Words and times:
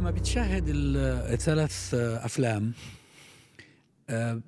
لما 0.00 0.10
بتشاهد 0.10 0.64
الثلاث 0.68 1.94
أفلام 1.94 2.72
آه، 4.10 4.40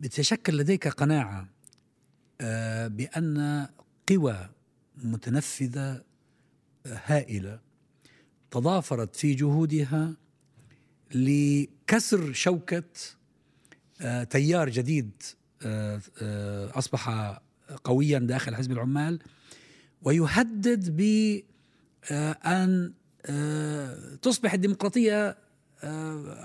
بتشكل 0.00 0.56
لديك 0.56 0.88
قناعة 0.88 1.48
آه، 2.40 2.88
بأن 2.88 3.66
قوى 4.08 4.48
متنفذة 4.96 6.02
هائلة 6.86 7.60
تضافرت 8.50 9.16
في 9.16 9.34
جهودها 9.34 10.16
لكسر 11.14 12.32
شوكة 12.32 12.84
آه، 14.00 14.24
تيار 14.24 14.68
جديد 14.68 15.10
أصبح 16.74 17.34
قويا 17.84 18.18
داخل 18.18 18.54
حزب 18.54 18.72
العمال 18.72 19.18
ويهدد 20.02 20.96
بان 22.10 22.92
تصبح 24.22 24.52
الديمقراطية 24.52 25.38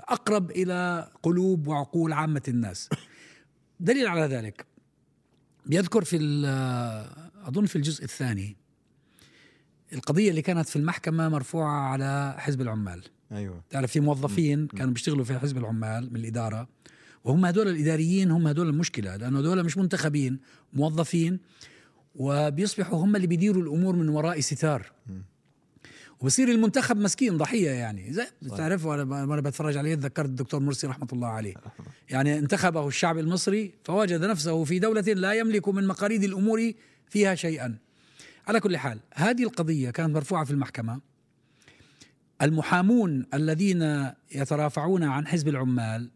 أقرب 0.08 0.50
إلى 0.50 1.10
قلوب 1.22 1.66
وعقول 1.66 2.12
عامة 2.12 2.42
الناس. 2.48 2.88
دليل 3.80 4.06
على 4.06 4.34
ذلك 4.36 4.66
بيذكر 5.66 6.04
في 6.04 6.16
أظن 7.44 7.66
في 7.66 7.76
الجزء 7.76 8.04
الثاني 8.04 8.56
القضية 9.92 10.30
اللي 10.30 10.42
كانت 10.42 10.68
في 10.68 10.76
المحكمة 10.76 11.28
مرفوعة 11.28 11.80
على 11.80 12.34
حزب 12.38 12.60
العمال. 12.60 13.02
أيوه. 13.32 13.62
تعرف 13.70 13.90
في 13.92 14.00
موظفين 14.00 14.66
كانوا 14.66 14.92
بيشتغلوا 14.92 15.24
في 15.24 15.38
حزب 15.38 15.58
العمال 15.58 16.12
من 16.12 16.16
الإدارة 16.20 16.68
وهم 17.24 17.44
هدول 17.44 17.68
الإداريين 17.68 18.30
هم 18.30 18.46
هدول 18.46 18.68
المشكلة 18.68 19.16
لأنه 19.16 19.38
هدول 19.38 19.64
مش 19.64 19.76
منتخبين 19.76 20.40
موظفين 20.72 21.40
وبيصبحوا 22.14 23.04
هم 23.04 23.16
اللي 23.16 23.26
بيديروا 23.26 23.62
الأمور 23.62 23.96
من 23.96 24.08
وراء 24.08 24.40
ستار. 24.40 24.92
وبصير 26.20 26.48
المنتخب 26.48 26.96
مسكين 26.96 27.36
ضحية 27.36 27.70
يعني. 27.70 28.12
زي 28.12 28.26
تعرف 28.56 28.84
وأنا 28.84 29.40
بتفرج 29.40 29.76
عليه 29.76 29.94
تذكرت 29.94 30.28
الدكتور 30.28 30.60
مرسي 30.60 30.86
رحمة 30.86 31.08
الله 31.12 31.28
عليه. 31.28 31.54
يعني 32.10 32.38
انتخبه 32.38 32.88
الشعب 32.88 33.18
المصري 33.18 33.74
فوجد 33.84 34.24
نفسه 34.24 34.64
في 34.64 34.78
دولة 34.78 35.00
لا 35.00 35.32
يملك 35.32 35.68
من 35.68 35.86
مقاليد 35.86 36.24
الأمور 36.24 36.72
فيها 37.08 37.34
شيئا. 37.34 37.78
على 38.48 38.60
كل 38.60 38.76
حال 38.76 39.00
هذه 39.14 39.42
القضية 39.42 39.90
كانت 39.90 40.14
مرفوعة 40.14 40.44
في 40.44 40.50
المحكمة. 40.50 41.00
المحامون 42.42 43.26
الذين 43.34 44.10
يترافعون 44.34 45.04
عن 45.04 45.26
حزب 45.26 45.48
العمال 45.48 46.10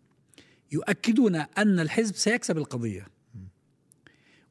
يؤكدون 0.72 1.36
أن 1.36 1.80
الحزب 1.80 2.16
سيكسب 2.16 2.58
القضية. 2.58 3.17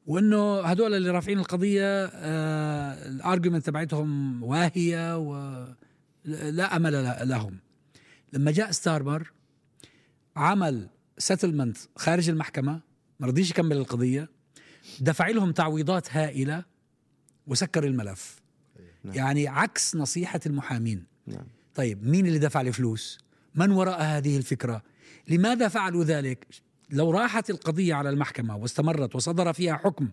وإنه 0.08 0.60
هدول 0.60 0.94
اللي 0.94 1.10
رافعين 1.10 1.38
القضية 1.38 2.04
آه 2.04 3.08
ال 3.08 3.14
argument 3.14 3.66
تبعتهم 3.66 4.42
واهية 4.42 5.18
ولا 5.18 6.76
أمل 6.76 7.16
لهم. 7.22 7.58
لما 8.32 8.50
جاء 8.50 8.70
ستارمر 8.70 9.32
عمل 10.36 10.88
settlement 11.18 11.76
خارج 11.96 12.28
المحكمة 12.28 12.80
ما 13.20 13.26
رضيش 13.26 13.50
يكمل 13.50 13.76
القضية 13.76 14.28
دفع 15.00 15.28
لهم 15.28 15.52
تعويضات 15.52 16.16
هائلة 16.16 16.64
وسكر 17.46 17.84
الملف. 17.84 18.40
نعم. 19.04 19.14
يعني 19.14 19.48
عكس 19.48 19.96
نصيحة 19.96 20.40
المحامين. 20.46 21.04
نعم. 21.26 21.46
طيب 21.74 22.06
مين 22.06 22.26
اللي 22.26 22.38
دفع 22.38 22.60
الفلوس 22.60 23.18
من 23.54 23.70
وراء 23.70 24.02
هذه 24.02 24.36
الفكرة؟ 24.36 24.82
لماذا 25.28 25.68
فعلوا 25.68 26.04
ذلك؟ 26.04 26.46
لو 26.90 27.10
راحت 27.10 27.50
القضية 27.50 27.94
على 27.94 28.10
المحكمة 28.10 28.56
واستمرت 28.56 29.14
وصدر 29.14 29.52
فيها 29.52 29.76
حكم 29.76 30.08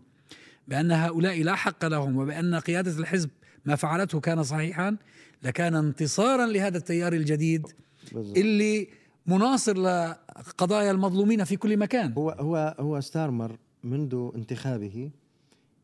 بأن 0.67 0.91
هؤلاء 0.91 1.43
لا 1.43 1.55
حق 1.55 1.85
لهم 1.85 2.17
وبأن 2.17 2.55
قيادة 2.55 2.99
الحزب 2.99 3.29
ما 3.65 3.75
فعلته 3.75 4.19
كان 4.19 4.43
صحيحا 4.43 4.97
لكان 5.43 5.75
انتصارا 5.75 6.45
لهذا 6.45 6.77
التيار 6.77 7.13
الجديد 7.13 7.67
بالزبط. 8.11 8.37
اللي 8.37 8.87
مناصر 9.27 9.77
لقضايا 9.77 10.91
المظلومين 10.91 11.43
في 11.43 11.57
كل 11.57 11.77
مكان 11.77 12.13
هو 12.13 12.29
هو 12.29 12.75
هو 12.79 13.01
ستارمر 13.01 13.57
منذ 13.83 14.31
انتخابه 14.35 15.11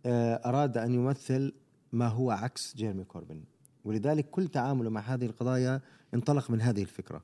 آه، 0.06 0.42
أراد 0.46 0.78
أن 0.78 0.94
يمثل 0.94 1.54
ما 1.92 2.08
هو 2.08 2.32
عكس 2.32 2.76
جيرمي 2.76 3.04
كوربن 3.04 3.44
ولذلك 3.86 4.30
كل 4.30 4.48
تعامله 4.48 4.90
مع 4.90 5.02
هذه 5.02 5.26
القضايا 5.26 5.82
انطلق 6.14 6.52
من 6.52 6.62
هذه 6.62 6.82
الفكرة 6.82 7.24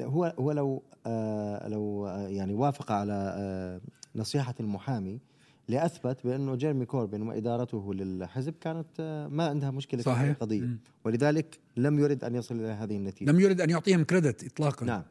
هو 0.00 0.34
هو 0.38 0.52
لو 0.52 0.82
آه 1.06 1.68
لو 1.68 2.06
آه 2.06 2.28
يعني 2.28 2.54
وافق 2.54 2.92
على 2.92 3.34
آه 3.36 3.80
نصيحة 4.16 4.54
المحامي 4.60 5.20
لأثبت 5.68 6.26
بأنه 6.26 6.54
جيرمي 6.54 6.84
كوربين 6.84 7.22
وإدارته 7.22 7.94
للحزب 7.94 8.54
كانت 8.60 9.26
ما 9.30 9.46
عندها 9.46 9.70
مشكلة 9.70 10.02
صحيح. 10.02 10.24
في 10.24 10.30
القضية. 10.30 10.60
م. 10.60 10.78
ولذلك 11.04 11.58
لم 11.76 11.98
يرد 11.98 12.24
أن 12.24 12.34
يصل 12.34 12.54
إلى 12.54 12.68
هذه 12.68 12.96
النتيجة. 12.96 13.30
لم 13.30 13.40
يرد 13.40 13.60
أن 13.60 13.70
يعطيهم 13.70 14.04
كريدت 14.04 14.44
اطلاقا. 14.44 14.86
نعم. 14.86 15.02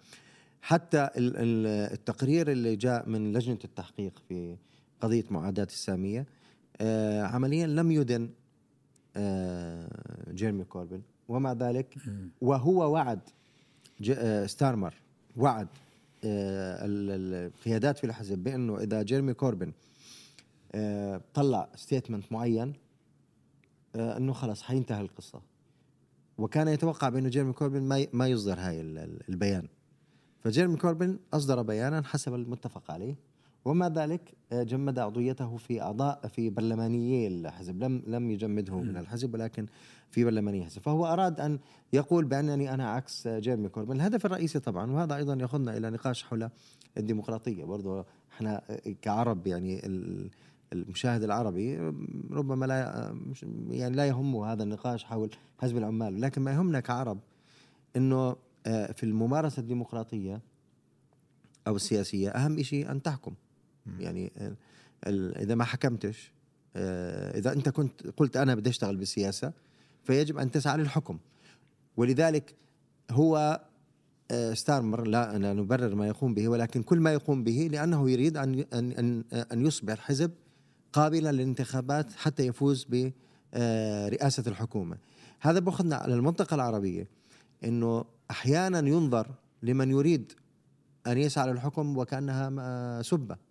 حتى 0.62 1.10
التقرير 1.18 2.52
اللي 2.52 2.76
جاء 2.76 3.10
من 3.10 3.34
لجنة 3.34 3.60
التحقيق 3.64 4.22
في 4.30 4.58
قضية 5.02 5.26
معاداة 5.30 5.64
السامية 5.64 6.26
عمليا 7.22 7.68
لم 7.68 7.92
يدن 7.92 8.30
جيرمي 10.34 10.64
كوربين. 10.64 11.02
ومع 11.28 11.54
ذلك 11.54 11.96
وهو 12.42 12.94
وعد 12.94 13.20
ستارمر 14.46 14.94
وعد 15.38 15.68
آه، 16.24 16.78
القيادات 16.86 17.98
في 17.98 18.04
الحزب 18.04 18.38
بأنه 18.38 18.78
إذا 18.78 19.02
جيرمي 19.02 19.34
كوربن 19.34 19.72
آه، 20.72 21.22
طلع 21.34 21.70
statement 21.76 22.32
معين 22.32 22.74
إنه 23.96 24.34
خلاص 24.34 24.62
حينتهي 24.62 25.02
القصة. 25.02 25.42
وكان 26.38 26.68
يتوقع 26.68 27.10
بأنه 27.10 27.30
جيرمي 27.30 27.54
كوربن 27.54 27.82
ما 27.82 28.08
ما 28.14 28.28
يصدر 28.28 28.60
هاي 28.60 28.82
البيان. 29.30 29.68
فجيرمي 30.44 30.78
كوربن 30.78 31.20
أصدر 31.34 31.62
بيانا 31.62 32.04
حسب 32.04 32.34
المتفق 32.34 32.92
عليه. 32.92 33.16
ومع 33.66 33.88
ذلك 33.88 34.34
جمد 34.54 35.00
عضويته 35.00 35.58
في 35.58 35.82
أعضاء 35.82 36.28
في 36.28 36.50
برلمانيي 36.50 37.28
الحزب. 37.28 37.84
لم 37.84 38.04
لم 38.08 38.32
يجمده 38.32 38.80
من 38.80 38.98
الحزب 38.98 39.34
ولكن 39.34 39.66
في 40.10 40.24
برلمانية 40.24 40.62
الحزب. 40.62 40.82
فهو 40.82 41.06
أراد 41.06 41.40
أن 41.40 41.60
يقول 41.94 42.26
بأنني 42.26 42.74
أنا 42.74 42.90
عكس 42.90 43.28
جيرمي 43.28 43.70
كوربن. 43.70 43.96
الهدف 43.96 44.26
الرئيسي 44.26 44.60
طبعا 44.60 44.92
وهذا 44.92 45.16
أيضا 45.16 45.34
ياخذنا 45.42 45.78
إلى 45.78 45.90
نقاش 45.90 46.24
حول 46.24 46.50
الديمقراطية. 46.98 47.64
برضو 47.66 48.04
إحنا 48.32 48.62
كعرب 49.02 49.48
يعني 49.48 49.82
المشاهد 50.74 51.24
العربي 51.24 51.78
ربما 52.32 52.66
لا 52.66 53.14
يعني 53.70 53.96
لا 53.96 54.06
يهمه 54.06 54.52
هذا 54.52 54.64
النقاش 54.64 55.04
حول 55.04 55.30
حزب 55.58 55.78
العمال. 55.78 56.22
لكن 56.22 56.42
ما 56.42 56.52
يهمنا 56.52 56.80
كعرب 56.80 57.20
إنه 57.96 58.36
آه، 58.66 58.92
في 58.92 59.04
الممارسة 59.04 59.60
الديمقراطية 59.60 60.42
أو 61.68 61.76
السياسية 61.76 62.30
أهم 62.30 62.64
شيء 62.64 62.92
أن 62.92 63.02
تحكم. 63.02 63.34
يعني 64.00 64.32
إذا 65.38 65.56
ما 65.56 65.64
حكمتش 65.64 66.32
آه، 66.76 67.38
إذا 67.38 67.54
أنت 67.54 67.70
كنت 67.70 68.08
قلت 68.18 68.38
أنا 68.38 68.56
بدي 68.56 68.70
أشتغل 68.70 68.98
بالسياسة 68.98 69.54
فيجب 70.04 70.38
أن 70.38 70.52
تسعى 70.52 70.78
للحكم 70.78 71.20
ولذلك 71.98 72.56
هو 73.12 73.62
آه، 74.32 74.54
ستارمر 74.54 75.08
لا 75.08 75.36
أنا 75.36 75.54
نبرر 75.54 75.96
ما 75.96 76.08
يقوم 76.08 76.34
به 76.34 76.48
ولكن 76.48 76.84
كل 76.84 77.00
ما 77.00 77.14
يقوم 77.14 77.44
به 77.44 77.70
لأنه 77.72 78.10
يريد 78.10 78.38
أن 78.38 78.66
أن 78.74 79.24
أن 79.34 79.66
يصبح 79.66 79.94
الحزب 79.94 80.32
قابلا 80.94 81.32
للانتخابات 81.32 82.14
حتى 82.14 82.48
يفوز 82.48 82.84
برئاسه 82.84 84.44
آه، 84.44 84.50
الحكومة. 84.50 84.98
هذا 85.40 85.60
بأخذنا 85.60 85.96
على 85.96 86.14
المنطقة 86.14 86.56
العربية 86.56 87.08
إنه 87.64 88.06
أحيانا 88.32 88.80
ينظر 88.80 89.28
لمن 89.64 89.92
يريد 89.92 90.32
أن 91.08 91.18
يسعى 91.18 91.52
للحكم 91.52 91.98
وكأنها 91.98 93.02
سبة. 93.02 93.49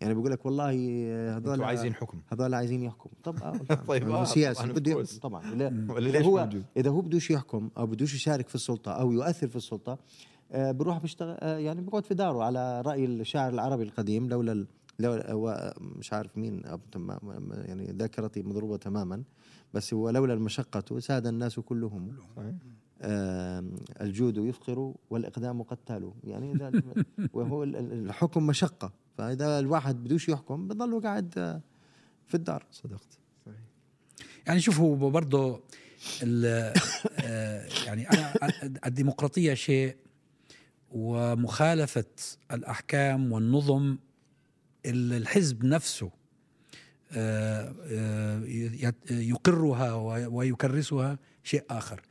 يعني 0.00 0.14
بيقول 0.14 0.30
لك 0.30 0.46
والله 0.46 0.70
هذول 1.36 1.62
عايزين 1.62 1.94
حكم. 1.94 2.18
هذول 2.32 2.54
عايزين 2.54 2.82
يحكم. 2.82 3.10
طب 3.24 3.42
آه 3.42 3.52
طيب 3.88 4.10
آه 4.10 4.24
سياسي 4.24 4.66
بده 4.68 5.04
طبعا 5.22 5.54
لا. 5.54 6.22
هو 6.22 6.48
إذا 6.76 6.90
هو 6.90 7.00
بدوش 7.00 7.30
يحكم 7.30 7.70
أو 7.76 7.86
بدوش 7.86 8.14
يشارك 8.14 8.48
في 8.48 8.54
السلطة 8.54 8.92
أو 8.92 9.12
يؤثر 9.12 9.48
في 9.48 9.56
السلطة 9.56 9.98
آه 10.52 10.72
بروح 10.72 10.98
بيشتغل 10.98 11.36
آه 11.40 11.58
يعني 11.58 11.80
بيقعد 11.80 12.04
في 12.04 12.14
داره 12.14 12.42
على 12.42 12.80
رأي 12.80 13.04
الشاعر 13.04 13.52
العربي 13.52 13.82
القديم 13.82 14.28
لولا 14.28 14.66
لو 14.98 15.54
مش 15.80 16.12
عارف 16.12 16.38
مين 16.38 16.62
يعني 17.50 17.92
ذاكرتي 17.92 18.42
مضروبة 18.42 18.76
تماما 18.76 19.22
بس 19.74 19.94
هو 19.94 20.10
لولا 20.10 20.34
المشقة 20.34 20.98
ساد 20.98 21.26
الناس 21.26 21.60
كلهم. 21.60 22.16
آه 23.00 23.64
الجود 24.00 24.36
يفقر 24.36 24.94
والإقدام 25.10 25.62
قتال. 25.62 26.12
يعني 26.24 26.72
وهو 27.34 27.62
الحكم 27.64 28.46
مشقة. 28.46 28.92
فإذا 29.18 29.58
الواحد 29.58 30.04
بدوش 30.04 30.28
يحكم 30.28 30.68
بضله 30.68 31.00
قاعد 31.00 31.60
في 32.26 32.34
الدار. 32.34 32.66
صدقت. 32.72 33.18
صحيح. 33.46 33.60
يعني 34.46 34.60
شوف 34.60 34.80
هو 34.80 35.10
برضه 35.10 35.62
آه، 36.22 37.68
يعني 37.86 38.08
أنا 38.10 38.34
الديمقراطية 38.86 39.54
شيء 39.54 39.96
ومخالفة 40.90 42.04
الأحكام 42.52 43.32
والنظم 43.32 43.98
الحزب 44.86 45.64
نفسه 45.64 46.10
آه، 47.12 47.74
آه، 47.90 48.42
يقرها 49.10 49.94
ويكرسها 50.26 51.18
شيء 51.42 51.64
آخر. 51.70 52.02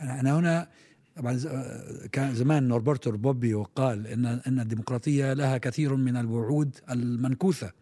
أنا 0.00 0.38
هنا 0.38 0.70
طبعا 1.16 1.40
كان 2.12 2.34
زمان 2.34 2.68
نوربرتو 2.68 3.10
بوبي 3.10 3.54
وقال 3.54 4.06
ان 4.06 4.26
إن 4.26 4.60
الديمقراطية 4.60 5.32
لها 5.32 5.58
كثير 5.58 5.96
من 5.96 6.16
الوعود 6.16 6.78
المنكوثة. 6.90 7.72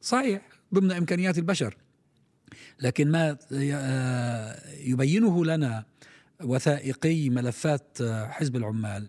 صحيح 0.00 0.48
ضمن 0.74 0.92
إمكانيات 0.92 1.38
البشر. 1.38 1.76
لكن 2.80 3.10
ما 3.10 3.36
يبينه 4.80 5.44
لنا 5.44 5.84
وثائقي 6.44 7.30
ملفات 7.30 7.98
حزب 8.02 8.56
العمال 8.56 9.08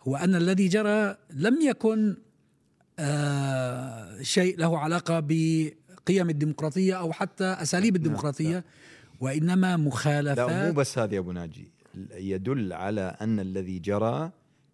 هو 0.00 0.16
أن 0.16 0.34
الذي 0.34 0.68
جرى 0.68 1.16
لم 1.30 1.58
يكن 1.62 2.16
شيء 4.22 4.58
له 4.58 4.78
علاقة 4.78 5.20
بقيم 5.20 6.30
الديمقراطية 6.30 6.94
أو 6.94 7.12
حتى 7.12 7.44
أساليب 7.44 7.96
نعم، 7.96 7.96
الديمقراطية 7.96 8.52
نعم. 8.52 8.62
وإنما 9.20 9.76
مخالفات 9.76 10.50
لا 10.50 10.66
مو 10.66 10.72
بس 10.72 10.98
هذا 10.98 11.14
يا 11.14 11.18
أبو 11.18 11.32
ناجي. 11.32 11.68
يدل 12.14 12.72
على 12.72 13.16
أن 13.20 13.40
الذي 13.40 13.78
جرى 13.78 14.30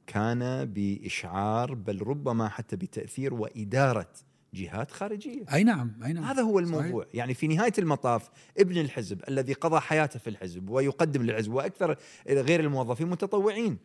كان 0.06 0.64
بإشعار 0.64 1.74
بل 1.74 2.02
ربما 2.02 2.48
حتى 2.48 2.76
بتأثير 2.76 3.34
وإدارة 3.34 4.08
جهات 4.54 4.90
خارجية. 4.90 5.44
أي 5.52 5.64
نعم 5.64 5.92
أي 6.04 6.12
نعم. 6.12 6.24
هذا 6.24 6.42
هو 6.42 6.58
الموضوع. 6.58 7.02
صحيح. 7.02 7.14
يعني 7.14 7.34
في 7.34 7.46
نهاية 7.46 7.72
المطاف 7.78 8.30
ابن 8.58 8.78
الحزب 8.78 9.20
الذي 9.28 9.52
قضى 9.52 9.80
حياته 9.80 10.18
في 10.18 10.30
الحزب 10.30 10.70
ويقدم 10.70 11.22
للحزب 11.22 11.52
وأكثر 11.52 11.96
غير 12.28 12.60
الموظفين 12.60 13.08
متطوعين 13.08 13.78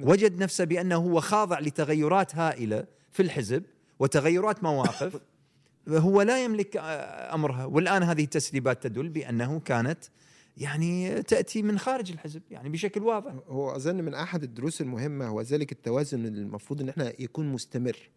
وجد 0.00 0.42
نفسه 0.42 0.64
بأنه 0.64 0.96
هو 0.96 1.20
خاضع 1.20 1.58
لتغيرات 1.58 2.36
هائلة 2.36 2.84
في 3.10 3.22
الحزب 3.22 3.62
وتغيرات 3.98 4.64
مواقف. 4.64 5.20
هو 5.88 6.22
لا 6.22 6.44
يملك 6.44 6.76
أمرها. 7.34 7.64
والآن 7.64 8.02
هذه 8.02 8.24
التسريبات 8.24 8.82
تدل 8.82 9.08
بأنه 9.08 9.60
كانت 9.60 10.04
يعني 10.56 11.22
تأتي 11.22 11.62
من 11.62 11.78
خارج 11.78 12.12
الحزب 12.12 12.42
يعني 12.50 12.68
بشكل 12.68 13.02
واضح 13.02 13.34
هو 13.48 13.76
أظن 13.76 13.96
من 13.96 14.14
أحد 14.14 14.42
الدروس 14.42 14.80
المهمة 14.80 15.26
هو 15.26 15.40
ذلك 15.40 15.72
التوازن 15.72 16.26
المفروض 16.26 16.80
إن 16.80 16.88
إحنا 16.88 17.12
يكون 17.18 17.52
مستمر 17.52 18.10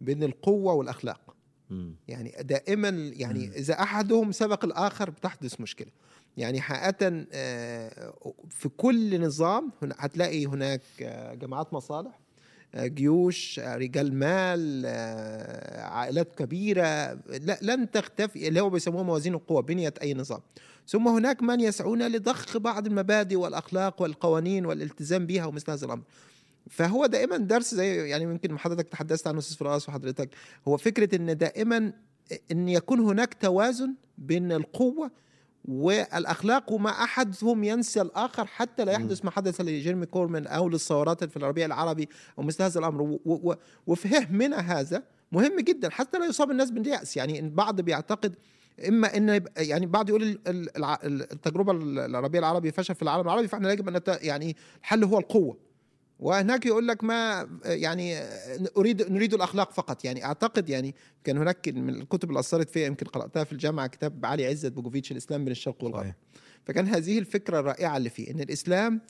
بين 0.00 0.22
القوة 0.22 0.72
والأخلاق 0.74 1.36
م. 1.70 1.90
يعني 2.08 2.34
دائما 2.40 2.88
يعني 2.88 3.46
م. 3.46 3.52
إذا 3.52 3.82
أحدهم 3.82 4.32
سبق 4.32 4.64
الآخر 4.64 5.10
بتحدث 5.10 5.60
مشكلة 5.60 5.90
يعني 6.36 6.60
حقيقه 6.60 7.26
آه، 7.32 8.12
في 8.50 8.68
كل 8.68 9.20
نظام 9.20 9.72
هتلاقي 9.98 10.46
هناك 10.46 10.82
آه، 11.02 11.34
جماعات 11.34 11.72
مصالح 11.74 12.20
جيوش 12.76 13.58
رجال 13.60 14.14
مال 14.14 14.86
عائلات 15.76 16.34
كبيرة. 16.34 17.18
لن 17.62 17.90
تختفي 17.90 18.48
اللي 18.48 18.60
هو 18.60 18.70
بيسموها 18.70 19.02
موازين 19.02 19.34
القوى 19.34 19.62
بنيه 19.62 19.94
أي 20.02 20.14
نظام. 20.14 20.40
ثم 20.88 21.08
هناك 21.08 21.42
من 21.42 21.60
يسعون 21.60 22.06
لضخ 22.06 22.56
بعض 22.56 22.86
المبادئ 22.86 23.36
والأخلاق 23.36 24.02
والقوانين 24.02 24.66
والالتزام 24.66 25.26
بها 25.26 25.46
ومثل 25.46 25.72
هذا 25.72 25.86
الأمر. 25.86 26.02
فهو 26.70 27.06
دائما 27.06 27.36
درس 27.36 27.74
زي 27.74 28.08
يعني 28.08 28.24
يمكن 28.24 28.58
حضرتك 28.58 28.88
تحدثت 28.88 29.26
عنه 29.26 29.38
أستاذ 29.38 29.56
فراس 29.56 29.88
وحضرتك 29.88 30.28
هو 30.68 30.76
فكرة 30.76 31.16
إن 31.16 31.36
دائما 31.38 31.92
إن 32.52 32.68
يكون 32.68 33.00
هناك 33.00 33.34
توازن 33.34 33.94
بين 34.18 34.52
القوة 34.52 35.10
والأخلاق 35.68 36.72
وما 36.72 36.90
أحدهم 36.90 37.64
ينسى 37.64 38.00
الآخر 38.00 38.46
حتى 38.46 38.84
لا 38.84 38.92
يحدث 38.92 39.24
ما 39.24 39.30
حدث 39.30 39.60
لجيرمي 39.60 40.06
كورمان 40.06 40.46
أو 40.46 40.68
للثورات 40.68 41.24
في 41.24 41.36
الربيع 41.36 41.66
العربي 41.66 42.08
أو 42.38 42.42
مثل 42.42 42.62
هذا 42.62 42.78
الأمر. 42.78 43.18
وفهمنا 43.86 44.56
هذا 44.56 45.02
مهم 45.32 45.60
جدا. 45.60 45.90
حتى 45.90 46.18
لا 46.18 46.26
يصاب 46.26 46.50
الناس 46.50 46.70
باليأس. 46.70 47.16
يعني 47.16 47.40
البعض 47.40 47.80
بيعتقد 47.80 48.34
إما 48.88 49.16
إن 49.16 49.44
يعني 49.56 49.86
بعض 49.86 50.08
يقول 50.08 50.38
التجربة 50.86 51.72
الربيع 51.72 52.38
العربي 52.38 52.72
فشل 52.72 52.94
في 52.94 53.02
العالم 53.02 53.22
العربي 53.22 53.48
فإحنا 53.48 53.72
يجب 53.72 53.88
أن 53.88 54.00
يعني 54.06 54.56
الحل 54.80 55.04
هو 55.04 55.18
القوة. 55.18 55.65
وهناك 56.20 56.66
يقول 56.66 56.88
لك 56.88 57.04
ما 57.04 57.48
يعني 57.64 58.18
أريد 58.76 59.12
نريد 59.12 59.34
الأخلاق 59.34 59.72
فقط. 59.72 60.04
يعني 60.04 60.24
أعتقد 60.24 60.68
يعني 60.70 60.94
كان 61.24 61.38
هناك 61.38 61.68
من 61.68 61.88
الكتب 61.88 62.28
اللي 62.28 62.40
أثرت 62.40 62.70
فيها 62.70 62.86
يمكن 62.86 63.06
قرأتها 63.06 63.44
في 63.44 63.52
الجامعة 63.52 63.86
كتاب 63.86 64.26
علي 64.26 64.46
عزت 64.46 64.72
بوجوفيتش 64.72 65.12
الإسلام 65.12 65.44
بين 65.44 65.52
الشرق 65.52 65.84
والغرب. 65.84 66.04
فكان 66.64 66.86
هذه 66.86 67.18
الفكرة 67.18 67.60
الرائعة 67.60 67.96
اللي 67.96 68.10
فيه 68.10 68.30
إن 68.30 68.40
الإسلام 68.40 69.00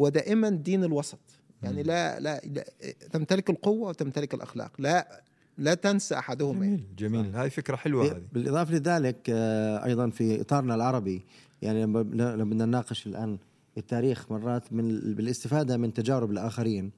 هو 0.00 0.08
دائما 0.08 0.50
دين 0.50 0.84
الوسط. 0.84 1.18
يعني 1.62 1.82
لا 1.82 2.20
لا, 2.20 2.40
لا 2.44 2.64
تمتلك 3.12 3.50
القوة 3.50 3.88
وتمتلك 3.88 4.34
الأخلاق. 4.34 4.72
لا 4.78 5.22
لا 5.58 5.74
تنسى 5.74 6.14
أحدهما. 6.14 6.66
جميل 6.66 6.84
جميل. 6.98 7.36
هاي 7.36 7.50
فكرة 7.50 7.76
حلوة 7.76 8.04
هذه. 8.04 8.22
بالإضافة 8.32 8.74
لذلك 8.74 9.16
آه، 9.28 9.84
أيضا 9.84 10.10
في 10.10 10.40
إطارنا 10.40 10.74
العربي 10.74 11.24
يعني 11.62 11.82
لما 11.82 12.02
بدنا 12.02 12.64
نناقش 12.64 13.06
الآن 13.06 13.38
التاريخ 13.78 14.32
مرات 14.32 14.72
من 14.72 15.14
بالاستفادة 15.14 15.76
من 15.76 15.92
تجارب 15.92 16.30
الآخرين 16.30 16.90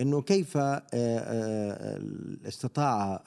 إنه 0.00 0.22
كيف 0.22 0.56
آه، 0.56 0.82
آه، 0.94 2.00
استطاع 2.48 3.22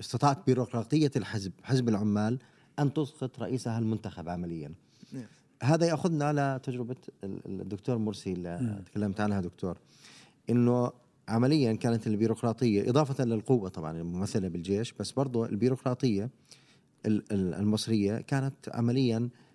استطاعت 0.00 0.46
بيروقراطية 0.46 1.10
الحزب 1.16 1.52
حزب 1.62 1.88
العمال 1.88 2.38
أن 2.78 2.92
تسقط 2.92 3.40
رئيسها 3.40 3.78
المنتخب 3.78 4.28
عمليا 4.28 4.72
نعم. 5.12 5.26
هذا 5.62 5.86
يأخذنا 5.86 6.56
لتجربه 6.56 6.96
الدكتور 7.24 7.98
مرسي 7.98 8.32
اللي 8.32 8.58
نعم. 8.62 8.78
تكلمت 8.82 9.20
عنها 9.20 9.40
دكتور 9.40 9.78
إنه 10.50 10.92
عمليا 11.28 11.72
كانت 11.72 12.06
البيروقراطية 12.06 12.90
إضافة 12.90 13.24
للقوة 13.24 13.68
طبعا 13.68 13.98
الممثلة 13.98 14.48
بالجيش 14.48 14.92
بس 14.92 15.12
برضو 15.12 15.44
البيروقراطية 15.44 16.30
المصرية 17.32 18.16
كانت 18.16 18.54
عمليا 18.68 19.16
آه، 19.16 19.45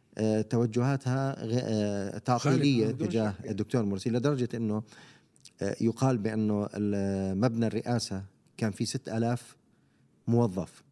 توجهاتها 0.50 1.36
آه، 1.40 2.18
تعطيليه 2.18 2.92
تجاه 2.92 3.34
الدكتور 3.50 3.84
مرسي 3.84 4.10
لدرجة 4.10 4.50
إنه 4.54 4.84
آه، 5.62 5.76
يقال 5.82 6.18
بأنه 6.18 6.70
مبنى 7.34 7.68
الرئاسة 7.68 8.24
كان 8.58 8.72
فيه 8.72 8.86
ست 8.86 9.10
ألاف 9.10 9.56
موظف 10.28 10.84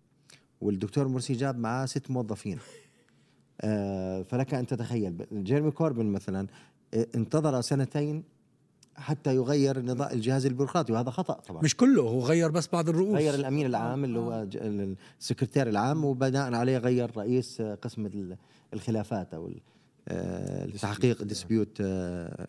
والدكتور 0.62 1.08
مرسي 1.08 1.34
جاب 1.34 1.58
معاه 1.58 1.86
ست 1.86 2.12
موظفين. 2.12 2.60
فلك 4.30 4.54
أن 4.54 4.68
تتخيل. 4.68 5.26
جيرمي 5.34 5.72
كوربن 5.72 6.06
مثلا 6.06 6.48
انتظر 7.16 7.62
سنتين 7.62 8.24
حتى 9.00 9.36
يغير 9.36 9.82
نظام 9.82 10.12
الجهاز 10.12 10.46
البيروقراطي 10.46 10.94
وهذا 10.94 11.10
خطأ 11.10 11.34
طبعا. 11.34 11.64
مش 11.64 11.76
كله 11.76 12.02
هو 12.02 12.22
غير 12.22 12.52
بس 12.52 12.68
بعض 12.68 12.90
الرؤوس. 12.90 13.16
غير 13.18 13.34
الأمين 13.34 13.66
العام 13.66 14.04
اللي 14.04 14.20
هو 14.20 14.48
السكرتير 15.20 15.70
العام 15.70 16.06
وبناء 16.06 16.54
عليه 16.54 16.78
غير 16.78 17.18
رئيس 17.18 17.62
قسم 17.62 18.10
الخلافات 18.74 19.34
أو 19.34 19.52
التحقيق 20.12 21.24
dispute 21.24 21.82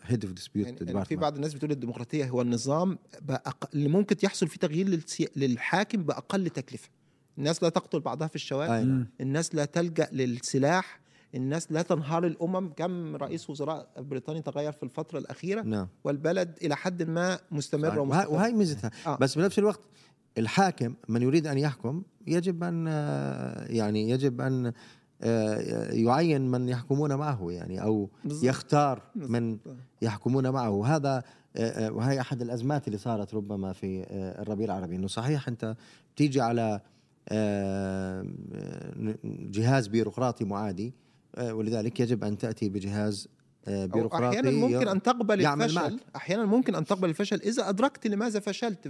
head 0.03 0.25
of 0.25 0.33
dispute 0.33 0.81
يعني 0.81 1.05
في 1.05 1.15
بعض 1.15 1.35
الناس 1.35 1.53
بتقول 1.53 1.71
الديمقراطية 1.71 2.29
هو 2.29 2.41
النظام 2.41 2.97
بأق... 3.21 3.69
اللي 3.73 3.89
ممكن 3.89 4.15
يحصل 4.23 4.47
فيه 4.47 4.59
تغيير 4.59 4.89
للسي... 4.89 5.27
للحاكم 5.35 6.03
بأقل 6.03 6.49
تكلفة. 6.49 6.89
الناس 7.37 7.63
لا 7.63 7.69
تقتل 7.69 7.99
بعضها 7.99 8.27
في 8.27 8.35
الشوارع. 8.35 8.77
أيوة. 8.77 9.05
الناس 9.21 9.55
لا 9.55 9.65
تلجأ 9.65 10.09
للسلاح. 10.11 11.00
الناس 11.35 11.71
لا 11.71 11.81
تنهار 11.81 12.25
الأمم 12.25 12.69
كم 12.69 13.15
رئيس 13.15 13.49
وزراء 13.49 13.87
بريطانيا 13.97 14.41
تغير 14.41 14.71
في 14.71 14.83
الفترة 14.83 15.19
الأخيرة 15.19 15.61
نعم. 15.61 15.87
والبلد 16.03 16.57
إلى 16.61 16.75
حد 16.75 17.03
ما 17.03 17.39
مستمره 17.51 17.99
ومستقرة. 17.99 18.29
وهي 18.29 18.53
ميزتها 18.53 18.91
آه. 19.07 19.17
بس 19.17 19.37
بنفس 19.37 19.59
الوقت 19.59 19.81
الحاكم 20.37 20.95
من 21.09 21.21
يريد 21.21 21.47
أن 21.47 21.57
يحكم 21.57 22.03
يجب 22.27 22.63
أن 22.63 22.87
يعني 23.69 24.09
يجب 24.09 24.41
أن 24.41 24.73
آه، 25.23 25.91
يعين 25.91 26.51
من 26.51 26.69
يحكمون 26.69 27.15
معه 27.15 27.51
يعني 27.51 27.83
أو 27.83 28.09
بالزبط. 28.23 28.43
يختار 28.43 29.01
من 29.15 29.57
يحكمون 30.01 30.49
معه 30.49 30.69
وهذا 30.69 31.23
آه، 31.55 31.87
آه، 31.87 31.91
وهي 31.91 32.19
أحد 32.19 32.41
الأزمات 32.41 32.87
اللي 32.87 32.97
صارت 32.97 33.33
ربما 33.33 33.73
في 33.73 34.05
الربيع 34.11 34.65
العربي 34.65 34.95
إنه 34.95 35.07
صحيح 35.07 35.47
أنت 35.47 35.75
بتيجي 36.15 36.41
على 36.41 36.81
جهاز 39.25 39.87
بيروقراطي 39.87 40.45
معادي 40.45 40.93
ولذلك 41.39 41.99
يجب 41.99 42.23
أن 42.23 42.37
تأتي 42.37 42.69
بجهاز 42.69 43.27
بيروقراطي 43.67 44.39
أحيانا 44.39 44.51
ممكن 44.51 44.87
أن 44.87 45.01
تقبل 45.01 45.45
الفشل 45.45 45.75
معك. 45.75 45.93
أحيانا 46.15 46.45
ممكن 46.45 46.75
أن 46.75 46.85
تقبل 46.85 47.09
الفشل. 47.09 47.41
إذا 47.41 47.69
أدركت 47.69 48.07
لماذا 48.07 48.39
فشلت 48.39 48.87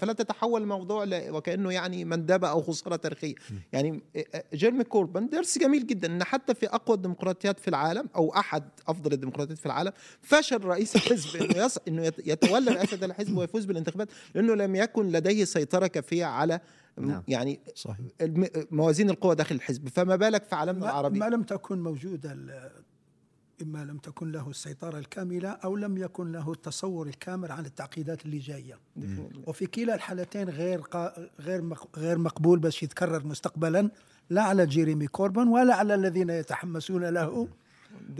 فلا 0.00 0.12
تتحول 0.12 0.62
الموضوع 0.62 1.06
وكأنه 1.12 1.72
يعني 1.72 2.04
مندبة 2.04 2.48
أو 2.50 2.62
خسارة 2.62 2.96
تاريخية. 2.96 3.34
يعني 3.72 4.02
جيرمي 4.54 4.84
كوربن 4.84 5.28
درس 5.28 5.58
جميل 5.58 5.86
جدا 5.86 6.08
إن 6.08 6.24
حتى 6.24 6.54
في 6.54 6.66
أقوى 6.66 6.96
الديمقراطيات 6.96 7.60
في 7.60 7.68
العالم 7.68 8.08
أو 8.16 8.34
أحد 8.34 8.62
أفضل 8.88 9.12
الديمقراطيات 9.12 9.58
في 9.58 9.66
العالم 9.66 9.92
فشل 10.20 10.64
رئيس 10.64 10.96
الحزب 10.96 11.42
إنه 11.42 11.64
يص... 11.64 11.78
إنه 11.88 12.12
يتولى 12.26 12.70
رئاسه 12.70 13.04
الحزب 13.04 13.36
ويفوز 13.36 13.64
بالانتخابات 13.64 14.08
لأنه 14.34 14.54
لم 14.54 14.76
يكن 14.76 15.12
لديه 15.12 15.44
سيطرة 15.44 15.86
كافية 15.86 16.24
على 16.24 16.60
نعم. 16.98 17.22
يعني 17.28 17.60
صحيح. 17.74 18.06
موازين 18.70 19.10
القوى 19.10 19.34
داخل 19.34 19.54
الحزب 19.54 19.88
فما 19.88 20.16
بالك 20.16 20.44
في 20.44 20.54
عالمنا 20.54 20.84
العربي 20.84 21.18
ما 21.18 21.28
لم 21.28 21.42
تكن 21.42 21.82
موجوده 21.82 22.32
إما 23.62 23.84
لم 23.84 23.96
تكن 23.98 24.32
له 24.32 24.50
السيطرة 24.50 24.98
الكاملة 24.98 25.48
أو 25.48 25.76
لم 25.76 25.96
يكن 25.98 26.32
له 26.32 26.52
التصور 26.52 27.06
الكامل 27.06 27.52
عن 27.52 27.66
التعقيدات 27.66 28.24
اللي 28.24 28.38
جاية 28.38 28.78
وفي 29.46 29.66
كلا 29.66 29.94
الحالتين 29.94 30.48
غير 30.48 30.82
غير 31.40 31.74
غير 31.96 32.18
مقبول 32.18 32.58
باش 32.58 32.82
يتكرر 32.82 33.26
مستقبلا 33.26 33.90
لا 34.30 34.42
على 34.42 34.66
جيريمي 34.66 35.06
كوربن 35.06 35.48
ولا 35.48 35.74
على 35.74 35.94
الذين 35.94 36.30
يتحمسون 36.30 37.04
له 37.04 37.48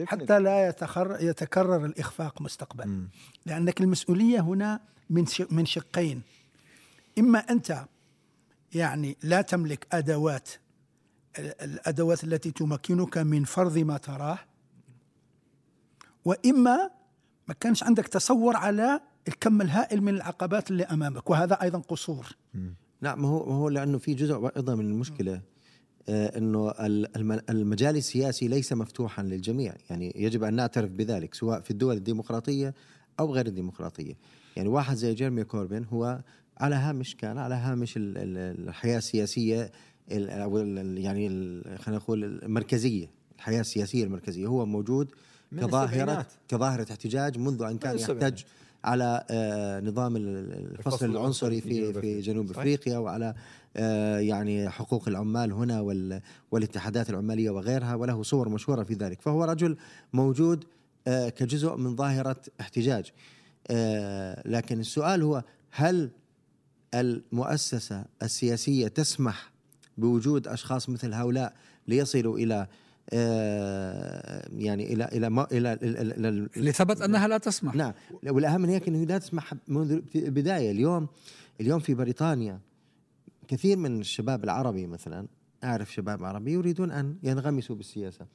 حتى 0.04 0.38
لا 0.38 0.68
يتخر 0.68 1.16
يتكرر 1.20 1.84
الإخفاق 1.84 2.42
مستقبلا. 2.42 3.06
لأنك 3.46 3.80
المسؤولية 3.80 4.40
هنا 4.40 4.80
من 5.10 5.26
ش- 5.26 5.42
من 5.50 5.66
شقين. 5.66 6.22
إما 7.18 7.38
أنت 7.38 7.84
يعني 8.74 9.16
لا 9.22 9.42
تملك 9.42 9.86
أدوات 9.92 10.48
ال- 11.38 11.62
الأدوات 11.62 12.24
التي 12.24 12.50
تمكنك 12.50 13.18
من 13.18 13.44
فرض 13.44 13.78
ما 13.78 13.96
تراه 13.98 14.38
وإما 16.24 16.90
ما 17.48 17.54
كانش 17.60 17.82
عندك 17.82 18.06
تصور 18.08 18.56
على 18.56 19.00
الكم 19.28 19.60
الهائل 19.60 20.00
من 20.02 20.14
العقبات 20.14 20.70
اللي 20.70 20.84
أمامك 20.84 21.30
وهذا 21.30 21.54
أيضا 21.62 21.78
قصور 21.78 22.36
لا 23.02 23.14
ما 23.14 23.28
هو 23.28 23.46
ما 23.46 23.54
هو 23.54 23.68
لأنه 23.68 23.98
في 23.98 24.14
جزء 24.14 24.50
أيضا 24.56 24.74
من 24.74 24.84
المشكلة 24.90 25.40
آه 26.08 26.38
إنه 26.38 26.70
ال- 26.70 27.16
الم- 27.16 27.40
المجال 27.50 27.96
السياسي 27.96 28.48
ليس 28.48 28.72
مفتوحا 28.72 29.22
للجميع، 29.22 29.74
يعني 29.90 30.12
يجب 30.16 30.44
أن 30.44 30.54
نعترف 30.54 30.90
بذلك 30.90 31.34
سواء 31.34 31.60
في 31.60 31.70
الدول 31.70 31.96
الديمقراطية 31.96 32.74
أو 33.20 33.34
غير 33.34 33.46
الديمقراطية. 33.46 34.14
يعني 34.56 34.68
واحد 34.68 34.96
زي 34.96 35.14
جيرمي 35.14 35.44
كوربين 35.44 35.84
هو 35.84 36.20
على 36.58 36.74
هامش 36.74 37.16
كان 37.16 37.38
على 37.38 37.54
هامش 37.54 37.96
ال- 37.96 38.18
ال- 38.18 38.68
الحياة 38.68 38.98
السياسية 38.98 39.70
ال- 40.12 40.30
أو 40.30 40.58
يعني 40.96 41.28
خلينا 41.78 41.98
نقول 42.02 42.24
المركزية، 42.24 43.10
الحياة 43.36 43.60
السياسية 43.60 44.04
المركزية 44.04 44.46
هو 44.46 44.66
موجود 44.66 45.10
كظاهرة. 45.60 46.26
كظاهرة 46.48 46.86
احتجاج 46.90 47.38
منذ 47.38 47.62
أن 47.62 47.78
كان. 47.78 47.98
يحتج 47.98 48.42
على 48.84 49.24
آه، 49.30 49.80
نظام 49.80 50.16
ال- 50.16 50.72
الفصل 50.78 51.06
العنصري 51.10 51.60
في 51.60 51.92
في 51.92 52.20
جنوب. 52.20 52.50
أفريقيا 52.50 52.98
وعلى 52.98 53.34
آه، 53.76 54.18
يعني 54.18 54.70
حقوق 54.70 55.08
العمال 55.08 55.52
هنا 55.52 55.80
وال- 55.80 56.20
والاتحادات 56.50 57.10
العمالية 57.10 57.50
وغيرها 57.50 57.94
وله 57.94 58.22
صور 58.22 58.48
مشهورة 58.48 58.82
في 58.82 58.94
ذلك 58.94 59.20
فهو 59.20 59.44
رجل 59.44 59.76
موجود 60.12 60.64
آه، 61.06 61.28
كجزء 61.28 61.76
من 61.76 61.96
ظاهرة 61.96 62.36
احتجاج 62.60 63.10
لكن 64.46 64.80
السؤال 64.80 65.22
هو 65.22 65.44
هل 65.70 66.10
المؤسسة 67.00 68.04
السياسية 68.22 68.88
تسمح 68.88 69.52
بوجود 69.98 70.48
أشخاص 70.48 70.88
مثل 70.88 71.14
هؤلاء 71.14 71.54
ليصلوا 71.88 72.38
إلى 72.38 72.66
آه، 73.12 74.48
يعني 74.52 74.92
إلى 74.92 75.04
إلى 75.04 75.30
ما- 75.30 75.46
إلى, 75.52 75.72
إلى, 75.72 76.00
إلى, 76.00 76.14
إلى 76.14 76.28
اللي 76.56 76.72
ثبت 76.72 77.02
أنها 77.02 77.28
لا 77.28 77.38
تسمح. 77.38 77.74
نعم. 77.74 77.92
والأهم 78.26 78.60
من 78.60 78.68
هيك 78.68 78.88
انه 78.88 79.04
لا 79.04 79.18
تسمح 79.18 79.54
منذ 79.68 80.00
البداية. 80.16 80.70
اليوم 80.70 81.08
اليوم 81.60 81.80
في 81.80 81.94
بريطانيا 81.94 82.60
كثير 83.48 83.76
من 83.76 84.00
الشباب 84.00 84.44
العربي 84.44 84.86
مثلا 84.86 85.26
أعرف 85.64 85.92
شباب 85.92 86.24
عربي 86.24 86.52
يريدون 86.52 86.90
أن 86.90 87.16
ينغمسوا 87.22 87.76
بالسياسة. 87.76 88.26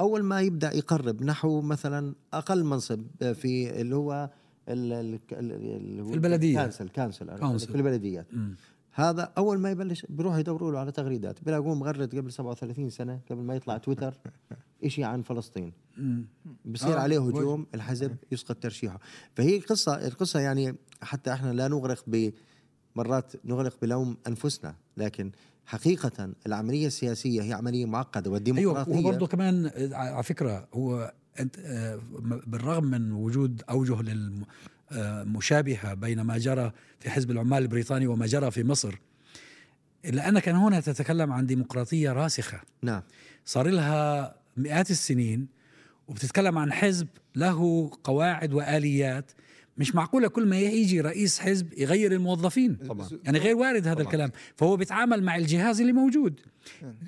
أول 0.00 0.22
ما 0.22 0.40
يبدأ 0.40 0.76
يقرب 0.76 1.22
نحو 1.22 1.60
مثلا 1.60 2.14
أقل 2.32 2.64
منصب 2.64 3.06
في 3.20 3.80
اللي 3.80 3.96
هو 3.96 4.30
ال- 4.68 4.92
ال- 4.92 5.18
ال- 5.32 5.52
اللي 5.52 6.02
هو 6.02 6.06
في 6.08 6.14
البلدية. 6.14 6.56
council 6.60 6.88
council 6.88 7.38
council. 7.38 7.68
في 7.68 7.74
البلديات 7.74 8.34
مم. 8.34 8.54
هذا 8.92 9.32
أول 9.38 9.58
ما 9.58 9.70
يبلش 9.70 10.06
بيروح 10.08 10.36
يدوروا 10.36 10.72
له 10.72 10.78
على 10.78 10.92
تغريدات 10.92 11.44
بلاقوه 11.44 11.74
مغرد 11.74 12.16
قبل 12.16 12.32
37 12.32 12.90
سنة 12.90 13.20
قبل 13.30 13.40
ما 13.42 13.54
يطلع 13.56 13.78
تويتر 13.78 14.14
شيء 14.86 15.04
عن 15.04 15.22
فلسطين. 15.22 15.72
بصير 16.64 16.96
آه، 16.96 17.00
عليه. 17.00 17.18
هجوم 17.28 17.66
الحزب 17.74 18.16
يسقط 18.32 18.56
ترشيحه 18.56 19.00
فهي 19.34 19.58
قصة 19.58 20.06
القصة 20.06 20.40
يعني 20.40 20.74
حتى 21.02 21.32
إحنا 21.32 21.52
لا 21.52 21.68
نغرق 21.68 22.04
ب 22.06 22.30
مرات 22.96 23.32
نغرق 23.44 23.74
بلوم 23.82 24.16
أنفسنا 24.26 24.74
لكن 24.96 25.30
حقيقة 25.66 26.30
العملية 26.46 26.86
السياسية 26.86 27.42
هي 27.42 27.52
عملية 27.52 27.86
معقدة 27.86 28.24
أيوه 28.24 28.34
والديمقراطية 28.34 28.94
هو 28.96 29.02
برضه 29.02 29.26
كمان 29.26 29.66
آه، 29.66 29.94
على 29.94 30.22
فكرة 30.22 30.68
هو 30.74 31.12
بالرغم 32.46 32.84
من 32.84 33.12
وجود 33.12 33.62
أوجه 33.70 33.96
للمشابهه 34.90 35.94
بين 35.94 36.20
ما 36.20 36.38
جرى 36.38 36.72
في 37.00 37.10
حزب 37.10 37.30
العمال 37.30 37.62
البريطاني 37.62 38.06
وما 38.06 38.26
جرى 38.26 38.50
في 38.50 38.64
مصر 38.64 38.94
إلا 40.04 40.28
أنك 40.28 40.48
هنا 40.48 40.80
تتكلم 40.80 41.32
عن 41.32 41.46
ديمقراطية 41.46 42.12
راسخة. 42.12 42.60
نعم. 42.82 43.02
صار 43.44 43.68
لها 43.68 44.34
مئات 44.56 44.90
السنين 44.90 45.46
وبتتكلم 46.08 46.58
عن 46.58 46.72
حزب 46.72 47.08
له 47.36 47.90
قواعد 48.04 48.52
وآليات 48.52 49.30
مش 49.78 49.94
معقولة 49.94 50.28
كل 50.28 50.46
ما 50.46 50.58
يجي 50.58 51.00
رئيس 51.00 51.38
حزب 51.38 51.72
يغير 51.78 52.12
الموظفين. 52.12 52.74
طبعا. 52.74 53.08
يعني 53.24 53.38
غير 53.38 53.56
وارد 53.56 53.86
هذا 53.86 53.94
طبعاً. 53.94 54.06
الكلام. 54.06 54.30
فهو 54.56 54.76
بيتعامل 54.76 55.22
مع 55.22 55.36
الجهاز 55.36 55.80
اللي 55.80 55.92
موجود. 55.92 56.40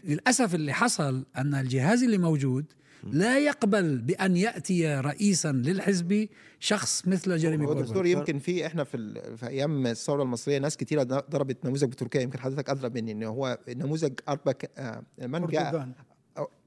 للأسف 0.04 0.54
اللي 0.54 0.72
حصل 0.72 1.26
أن 1.36 1.54
الجهاز 1.54 2.02
اللي 2.02 2.18
موجود 2.18 2.64
لا 3.04 3.38
يقبل 3.38 3.98
بأن 3.98 4.36
يأتي 4.36 4.86
رئيسا 5.00 5.52
للحزب 5.52 6.28
شخص 6.60 7.08
مثل 7.08 7.36
جيريمي 7.36 7.66
هو 7.66 7.72
دكتور 7.72 7.94
كوربن 7.94 8.10
يمكن 8.10 8.38
في 8.38 8.66
إحنا 8.66 8.84
في, 8.84 8.96
ال- 8.96 9.36
في 9.36 9.46
أيام 9.48 9.86
الثورة 9.86 10.22
المصرية 10.22 10.58
ناس 10.58 10.76
كثيره 10.76 11.02
ضربت 11.02 11.64
نموذج 11.64 11.84
بتركيا 11.88 12.20
يمكن 12.20 12.38
حضرتك 12.38 12.70
أدرى 12.70 12.90
مني 13.00 13.12
إنه 13.12 13.28
هو 13.28 13.58
نموذج 13.68 14.12
اربك 14.28 14.70
آه، 14.78 15.02
من 15.22 15.46
جاء 15.46 15.66
أردوغان. 15.68 15.92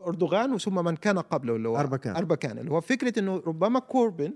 أردوغان 0.07 0.53
وثم 0.53 0.85
من 0.85 0.95
كان 0.95 1.19
قبله 1.19 1.55
اللي 1.55 1.69
هو 1.69 1.77
أربكان. 1.77 2.15
اربكان 2.15 2.57
اللي 2.57 2.71
هو 2.71 2.81
فكرة 2.81 3.19
إنه 3.19 3.35
ربما 3.47 3.79
كوربن 3.79 4.33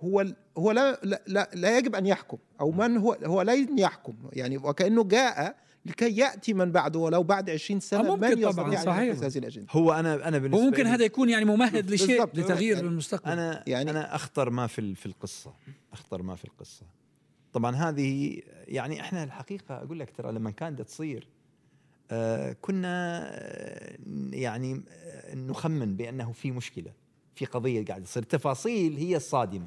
هو 0.00 0.24
هو 0.58 0.70
لا 0.70 1.00
لا, 1.02 1.22
لا, 1.26 1.50
لا 1.54 1.78
يجب 1.78 1.94
أن 1.94 2.06
يحكم 2.06 2.38
أو 2.60 2.70
من 2.70 2.96
هو 2.96 3.12
هو 3.24 3.42
لن 3.42 3.78
يحكم 3.78 4.14
يعني 4.32 4.56
وكأنه 4.58 5.04
جاء 5.04 5.56
لكي 5.86 6.16
يأتي 6.16 6.54
من 6.54 6.72
بعده 6.72 6.98
ولو 6.98 7.22
بعد 7.22 7.50
20 7.50 7.80
سنة 7.80 8.00
آه، 8.00 8.02
ممكن 8.16 8.38
من 8.40 8.50
طبعاً، 8.52 8.74
يستطيع 8.74 8.78
ان 8.80 8.96
صحيح. 8.96 9.08
ينفذ 9.08 9.24
هذه 9.24 9.38
الأجندة. 9.38 9.66
هو 9.70 9.92
أنا 9.92 10.28
أنا 10.28 10.38
بالنسبة 10.38 10.64
وممكن 10.64 10.86
هذا 10.86 11.04
يكون 11.04 11.28
يعني 11.28 11.44
ممهد 11.44 11.90
لشيء. 11.90 12.24
لتغيير 12.24 12.74
يعني 12.76 12.88
بالمستقبل 12.88 13.30
أنا 13.32 13.64
يعني- 13.66 13.90
أنا 13.90 14.14
أخطر 14.14 14.50
ما 14.50 14.66
في 14.66 14.78
ال- 14.80 14.96
في 14.96 15.06
القصة. 15.06 15.54
أخطر 15.92 16.22
ما 16.22 16.34
في 16.36 16.44
القصة. 16.44 16.86
طبعا 17.52 17.76
هذه 17.76 18.40
يعني 18.68 19.00
إحنا 19.00 19.24
الحقيقة 19.24 19.74
أقول 19.82 19.98
لك 20.00 20.10
ترى 20.16 20.32
لما 20.32 20.50
كانت 20.50 20.82
تصير 20.82 21.28
آه 22.10 22.56
كنا 22.60 23.20
آه، 23.32 23.96
يعني 24.32 24.82
آه، 24.90 25.34
نخمن 25.34 25.96
بأنه 25.96 26.32
في 26.32 26.50
مشكلة 26.50 26.92
في 27.34 27.44
قضية 27.44 27.84
قاعدة 27.84 28.04
تصير. 28.04 28.22
التفاصيل 28.22 28.96
هي 28.96 29.16
الصادمة. 29.16 29.66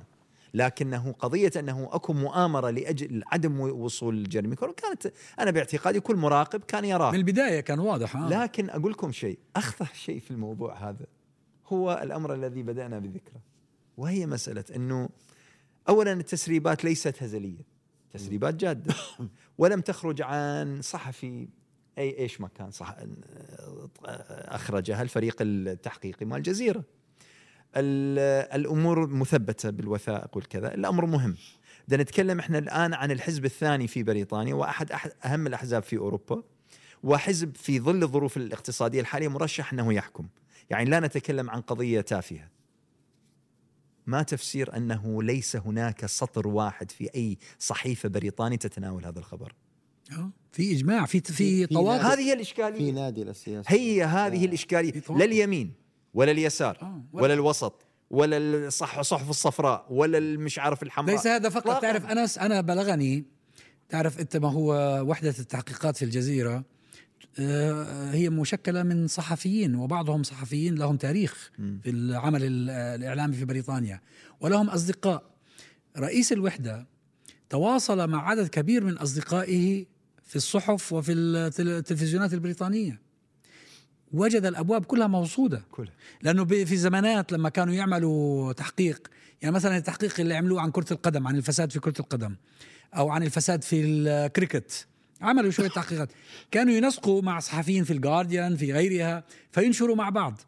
لكنه 0.53 1.11
قضية 1.11 1.51
أنه 1.59 1.89
أكو 1.91 2.13
مؤامرة 2.13 2.69
لأجل 2.69 3.23
عدم 3.31 3.59
وصول 3.59 4.23
جيرمي 4.23 4.55
كوربن 4.55 4.75
كانت 4.75 5.13
أنا 5.39 5.51
باعتقادي 5.51 5.99
كل 5.99 6.15
مراقب 6.15 6.63
كان 6.63 6.85
يراه 6.85 7.11
من 7.11 7.17
البداية 7.17 7.59
كان 7.59 7.79
واضح 7.79 8.15
آه. 8.15 8.29
لكن 8.29 8.69
أقول 8.69 8.91
لكم 8.91 9.11
شيء 9.11 9.39
أخطر 9.55 9.89
شيء 9.93 10.19
في 10.19 10.31
الموضوع 10.31 10.89
هذا 10.89 11.05
هو 11.67 11.99
الأمر 12.03 12.33
الذي 12.33 12.63
بدأنا 12.63 12.99
بذكره 12.99 13.41
وهي 13.97 14.25
مسألة 14.25 14.63
أنه 14.75 15.09
اولا 15.89 16.13
التسريبات 16.13 16.83
ليست 16.83 17.23
هزلية 17.23 17.73
تسريبات 18.11 18.55
جادة. 18.55 18.93
ولم 19.57 19.81
تخرج 19.81 20.21
عن 20.21 20.81
صحفي 20.81 21.47
أي 21.97 22.17
إيش 22.19 22.41
ما 22.41 22.47
كان 22.47 22.71
صح 22.71 22.95
أخرجها 24.29 25.01
الفريق 25.01 25.35
التحقيقي 25.41 26.25
مال 26.25 26.37
الجزيرة. 26.37 26.77
ال- 26.79 26.83
الأمور 27.75 29.07
مثبتة 29.07 29.69
بالوثائق 29.69 30.37
والكذا 30.37 30.73
الأمر 30.73 31.05
مهم. 31.05 31.35
بدنا 31.87 32.03
نتكلم 32.03 32.39
إحنا 32.39 32.57
الآن 32.57 32.93
عن 32.93 33.11
الحزب 33.11 33.45
الثاني 33.45 33.87
في 33.87 34.03
بريطانيا 34.03 34.53
وأحد 34.53 34.91
أهم 35.25 35.47
الأحزاب 35.47 35.83
في 35.83 35.97
أوروبا 35.97 36.43
وحزب 37.03 37.55
في 37.55 37.79
ظل 37.79 38.03
الظروف 38.03 38.37
الاقتصادية 38.37 39.01
الحالية 39.01 39.27
مرشح 39.27 39.73
أنه 39.73 39.93
يحكم. 39.93 40.27
يعني 40.69 40.89
لا 40.89 40.99
نتكلم 40.99 41.49
عن 41.49 41.61
قضية 41.61 42.01
تافهة. 42.01 42.49
ما 44.07 44.23
تفسير 44.23 44.77
أنه 44.77 45.23
ليس 45.23 45.55
هناك 45.55 46.05
سطر 46.05 46.47
واحد 46.47 46.91
في 46.91 47.09
أي 47.15 47.37
صحيفة 47.59 48.09
بريطاني 48.09 48.57
تتناول 48.57 49.05
هذا 49.05 49.19
الخبر؟ 49.19 49.53
آه. 50.11 50.31
في 50.51 50.71
إجماع 50.75 51.05
في 51.05 51.19
في 51.21 51.33
في- 51.33 51.67
في 51.67 51.73
طواقع 51.73 52.13
هذه 52.13 52.19
هي 52.19 52.25
في 52.25 52.33
الاشكاليه 52.33 52.91
نادي 52.91 53.23
للسياسة. 53.23 53.71
هي 53.75 54.03
هذه 54.03 54.45
الإشكالية. 54.45 54.91
في 54.91 54.99
لا 54.99 55.05
طواقع. 55.05 55.23
اليمين 55.25 55.73
ولا 56.13 56.31
اليسار 56.31 56.77
آه. 56.81 57.03
ولا- 57.13 57.23
ولا 57.23 57.33
الوسط 57.33 57.85
ولا 58.09 58.37
الصح 58.37 59.01
صحف 59.01 59.29
الصفراء 59.29 59.85
ولا 59.89 60.17
المش 60.17 60.59
عارف 60.59 60.83
الحمراء 60.83 61.15
ليس 61.15 61.27
هذا 61.27 61.49
فقط. 61.49 61.81
تعرف 61.81 62.05
انس 62.05 62.37
أنا 62.37 62.61
بلغني 62.61 63.25
تعرف 63.89 64.19
أنت 64.19 64.37
ما 64.37 64.51
هو 64.51 65.01
وحدة 65.09 65.35
التحقيقات 65.39 65.97
في 65.97 66.05
الجزيرة 66.05 66.63
آه، 67.39 68.11
هي 68.11 68.29
مشكلة 68.29 68.83
من 68.83 69.07
صحفيين 69.07 69.75
وبعضهم 69.75 70.23
صحفيين 70.23 70.75
لهم 70.75 70.97
تاريخ 70.97 71.51
في 71.83 71.89
العمل 71.89 72.43
ال- 72.43 72.69
الإعلامي 72.69 73.33
في 73.35 73.45
بريطانيا 73.45 74.01
ولهم 74.41 74.69
أصدقاء 74.69 75.23
رئيس 75.97 76.31
الوحدة 76.33 76.87
تواصل 77.49 78.09
مع 78.09 78.29
عدد 78.29 78.47
كبير 78.47 78.83
من 78.83 78.97
أصدقائه 78.97 79.85
في 80.23 80.35
الصحف 80.35 80.93
وفي 80.93 81.11
التل- 81.13 81.67
التلفزيونات 81.67 82.33
البريطانية 82.33 83.01
وجد 84.13 84.45
الأبواب 84.45 84.85
كلها 84.85 85.07
موصودة. 85.07 85.63
كلها. 85.71 85.93
لأنه 86.21 86.45
في 86.45 86.77
زمانات 86.77 87.31
لما 87.31 87.49
كانوا 87.49 87.73
يعملوا 87.73 88.53
تحقيق 88.53 89.07
يعني 89.41 89.55
مثلا 89.55 89.77
التحقيق 89.77 90.19
اللي 90.19 90.35
عملوه 90.35 90.61
عن 90.61 90.71
كرة 90.71 90.93
القدم 90.93 91.27
عن 91.27 91.35
الفساد 91.35 91.71
في 91.71 91.79
كرة 91.79 91.99
القدم 91.99 92.35
أو 92.95 93.09
عن 93.09 93.23
الفساد 93.23 93.63
في 93.63 93.81
الكريكت 93.85 94.87
عملوا 95.21 95.51
شوية 95.51 95.67
تحقيقات. 95.79 96.09
كانوا 96.51 96.73
ينسقوا 96.73 97.21
مع 97.21 97.39
صحفيين 97.39 97.83
في 97.83 97.93
الجارديان 97.93 98.55
في 98.55 98.73
غيرها 98.73 99.23
فينشروا 99.51 99.95
مع 99.95 100.09
بعض. 100.09 100.41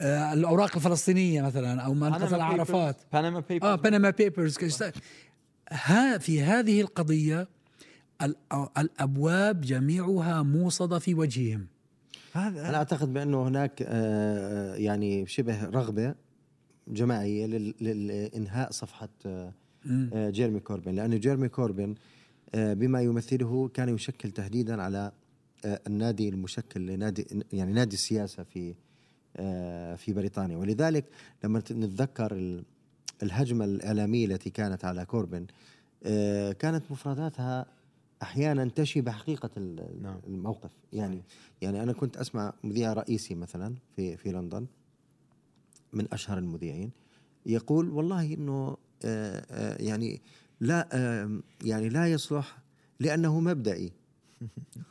آه، 0.00 0.32
الأوراق 0.32 0.76
الفلسطينية 0.76 1.42
مثلا 1.42 1.80
أو 1.80 1.94
من 1.94 2.08
قتل 2.08 2.40
عرفات 2.40 2.96
Panama 3.12 3.40
Papers 3.40 3.70
آه 3.70 3.74
Panama 3.74 4.10
Papers 4.10 4.58
ها 5.72 6.18
في 6.18 6.42
هذه 6.42 6.80
القضية 6.80 7.48
الأبواب 8.78 9.60
جميعها 9.60 10.42
موصدة 10.42 10.98
في 10.98 11.14
وجههم. 11.14 11.66
هذا 12.32 12.68
أنا 12.68 12.76
أعتقد 12.76 13.12
بأنه 13.12 13.48
هناك 13.48 13.82
آه، 13.86 14.74
يعني 14.74 15.26
شبه 15.26 15.64
رغبة 15.64 16.14
جماعية 16.88 17.46
للإنهاء 17.80 18.70
صفحة 18.70 19.08
آه، 19.26 19.52
آه، 20.12 20.30
جيرمي 20.30 20.60
كوربن 20.60 20.94
لأنه 20.94 21.16
جيرمي 21.16 21.48
كوربن 21.48 21.94
آه، 22.54 22.74
بما 22.74 23.02
يمثله 23.02 23.68
كان 23.68 23.88
يشكل 23.94 24.30
تهديدا 24.30 24.82
على 24.82 25.12
آه، 25.64 25.80
النادي 25.86 26.28
المشكل 26.28 26.86
لنادي 26.86 27.26
يعني 27.52 27.72
نادي 27.72 27.94
السياسة 27.96 28.42
في 28.42 28.74
آه، 29.36 29.94
في 29.94 30.12
بريطانيا. 30.12 30.56
ولذلك 30.56 31.04
لما 31.44 31.58
نتذكر 31.58 32.32
ال- 32.32 32.64
الهجمة 33.22 33.64
الإعلامية 33.64 34.26
التي 34.26 34.50
كانت 34.50 34.84
على 34.84 35.04
كوربن 35.04 35.46
آه، 36.04 36.52
كانت 36.52 36.90
مفرداتها 36.90 37.66
أحيانا 38.22 38.68
تشي 38.68 39.10
حقيقه 39.12 39.50
ال- 39.56 40.02
نعم. 40.02 40.20
الموقف. 40.26 40.70
يعني 40.92 41.22
يعني 41.62 41.82
أنا 41.82 41.92
كنت 41.92 42.16
أسمع 42.16 42.52
مذيع 42.64 42.92
رئيسي 42.92 43.34
مثلا 43.34 43.74
في 43.96 44.16
في 44.16 44.32
لندن 44.32 44.66
من 45.92 46.06
أشهر 46.12 46.38
المذيعين 46.38 46.90
يقول 47.46 47.90
والله 47.90 48.34
إنه 48.34 48.76
آه، 49.04 49.44
آه، 49.50 49.82
يعني 49.82 50.22
لا 50.60 50.88
يعني 51.64 51.88
لا 51.88 52.12
يصلح 52.12 52.58
لأنه 53.00 53.40
مبدئي. 53.40 53.92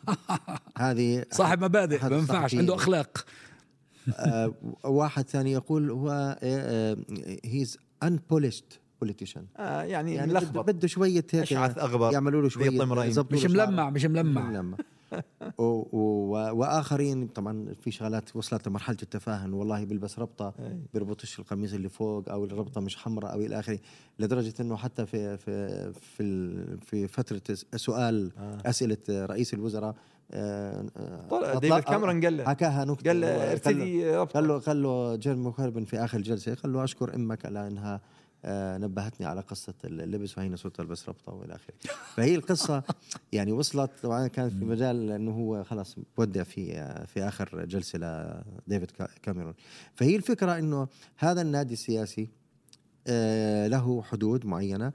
هذه 0.78 1.26
صاحب 1.32 1.64
مبادئ 1.64 2.10
ما 2.10 2.18
ينفعش. 2.18 2.56
عنده 2.56 2.76
أخلاق. 2.76 3.26
آه، 4.16 4.54
واحد 4.84 5.28
ثاني 5.30 5.52
يقول 5.52 5.92
هو 5.92 6.38
هيز 7.46 7.78
unpolished. 8.06 8.78
Politician. 9.06 9.42
آه 9.58 9.82
يعني, 9.84 10.14
يعني 10.16 10.34
ملخبط. 10.34 10.66
بده 10.70 10.88
شوية 10.88 11.26
هيك 11.34 11.36
أشعث 11.36 11.78
أغبر. 11.78 12.14
يعملوا 12.14 12.42
له 12.42 12.50
شوية 12.50 12.70
مش 12.70 12.76
له 12.78 13.38
شعره. 13.38 13.66
ملمع 13.66 13.90
مش 13.90 14.06
ملمع. 14.06 14.42
ملمع. 14.50 14.78
و 15.58 15.64
و 15.64 16.32
وآخرين 16.60 17.28
طبعا 17.28 17.74
في 17.82 17.92
شغلات 17.92 18.36
وصلت 18.36 18.68
لمرحلة 18.68 18.98
التفاهن 19.04 19.54
والله 19.54 19.84
بيلبس 19.84 20.20
ربطة 20.20 20.54
أي. 20.60 20.80
بيربطش 20.94 21.40
القميص 21.40 21.74
اللي 21.74 21.90
فوق 21.90 22.30
أو 22.30 22.46
الربطة 22.46 22.82
مش 22.82 22.98
حمراء 22.98 23.34
أو 23.34 23.40
إلى 23.42 23.60
آخره. 23.60 23.80
لدرجة 24.20 24.54
إنه 24.60 24.76
حتى 24.78 25.06
في 25.06 25.38
في 25.38 25.68
في 25.94 26.24
ال- 26.24 26.82
في 26.82 27.08
فترة 27.08 27.42
سؤال 27.76 28.32
آه. 28.38 28.58
أسئلة 28.66 28.98
رئيس 29.10 29.54
الوزراء 29.54 29.96
آه، 30.32 30.86
آه، 30.98 31.28
طلع 31.30 31.54
أطلق- 31.54 31.58
ديفيد 31.60 31.80
كاميرون 31.84 32.24
قال 32.26 32.38
له 32.38 32.44
حكاها 32.46 32.86
نكتة. 32.86 33.08
قال 33.10 33.22
له 33.22 33.28
هو- 33.28 33.40
قال 33.40 33.48
له- 33.48 33.52
ارتدي 33.52 34.16
ربطة. 34.16 34.34
قال 34.34 34.48
له 34.48 34.60
قال 34.60 34.84
له 34.84 35.16
جيرمي 35.16 35.52
كوربن 35.52 35.86
في 35.86 35.98
آخر 35.98 36.18
الجلسه 36.18 36.54
قال 36.54 36.74
له 36.74 36.84
أشكر 36.84 37.16
إمك 37.16 37.46
على 37.46 37.68
إنها 37.68 37.94
آه، 37.96 38.02
نبهتني 38.46 39.26
على 39.26 39.42
قصة 39.42 39.74
اللبس 39.84 40.38
وهي 40.38 40.58
صرت 40.58 40.80
البس 40.80 41.10
ربطه 41.10 41.34
وإلى 41.34 41.56
آخره. 41.56 41.74
فهي 42.16 42.36
القصة 42.36 42.84
يعني 43.34 43.52
وصلت 43.52 43.92
طبعا 44.04 44.28
كانت 44.28 44.54
في 44.54 44.66
مجال 44.66 45.12
إنه 45.12 45.32
هو 45.32 45.64
خلاص 45.64 45.96
بودع 46.18 46.44
في 46.44 46.78
آه، 46.78 47.06
في 47.06 47.24
آخر 47.24 47.66
جلسة 47.66 48.00
لديفيد 48.68 48.92
كا- 48.92 49.10
كاميرون. 49.22 49.54
فهي 49.96 50.16
الفكرة 50.16 50.58
إنه 50.60 50.88
هذا 51.18 51.42
النادي 51.42 51.74
السياسي 51.74 52.30
آه، 53.08 53.68
له 53.68 54.02
حدود 54.02 54.46
معينة. 54.46 54.92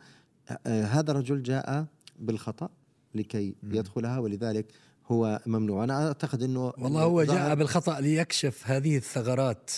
آه، 0.67 0.85
هذا 0.85 1.11
الرجل 1.11 1.43
جاء 1.43 1.87
بالخطأ 2.19 2.69
لكي 3.15 3.55
يدخلها 3.63 4.19
ولذلك 4.19 4.67
هو 5.07 5.41
ممنوع. 5.47 5.85
أنا 5.85 6.07
أعتقد 6.07 6.43
إنه 6.43 6.73
والله 6.79 7.03
هو 7.03 7.23
جاء 7.23 7.55
بالخطأ 7.55 8.01
ليكشف 8.01 8.63
هذه 8.71 8.97
الثغرات. 8.97 9.71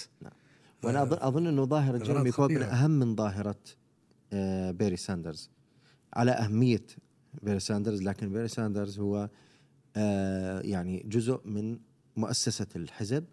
وأنا 0.85 1.03
أظن, 1.03 1.17
أظن 1.21 1.47
إنه 1.47 1.65
ظاهرة 1.65 1.99
جيرمي 1.99 2.31
كوربن. 2.33 2.63
أهم 2.63 2.91
من 2.91 3.17
ظاهرة 3.17 3.59
آه، 4.33 4.71
بيرني 4.71 4.97
ساندرز. 4.97 5.51
على 6.15 6.31
أهمية 6.31 6.87
بيرني 7.43 7.61
ساندرز 7.61 8.03
لكن 8.03 8.33
بيرني 8.33 8.49
ساندرز 8.49 8.99
هو 8.99 9.29
آه، 9.97 10.61
يعني 10.61 11.07
جزء 11.09 11.41
من 11.45 11.79
مؤسسة 12.17 12.67
الحزب. 12.77 13.25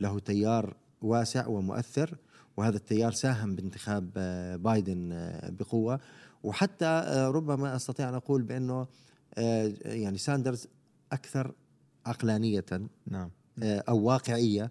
له 0.00 0.18
تيار 0.18 0.76
واسع 1.02 1.46
ومؤثر 1.46 2.16
وهذا 2.56 2.76
التيار 2.76 3.12
ساهم 3.12 3.56
بانتخاب 3.56 4.10
آه، 4.16 4.56
بايدن 4.56 5.30
بقوة. 5.42 6.00
وحتى 6.42 7.04
ربما 7.34 7.76
أستطيع 7.76 8.08
أن 8.08 8.14
أقول 8.14 8.42
بأنه 8.42 8.86
يعني 9.84 10.18
ساندرز 10.18 10.68
أكثر 11.12 11.54
عقلانية 12.06 12.64
نعم. 13.06 13.30
أو 13.62 14.02
واقعية. 14.02 14.70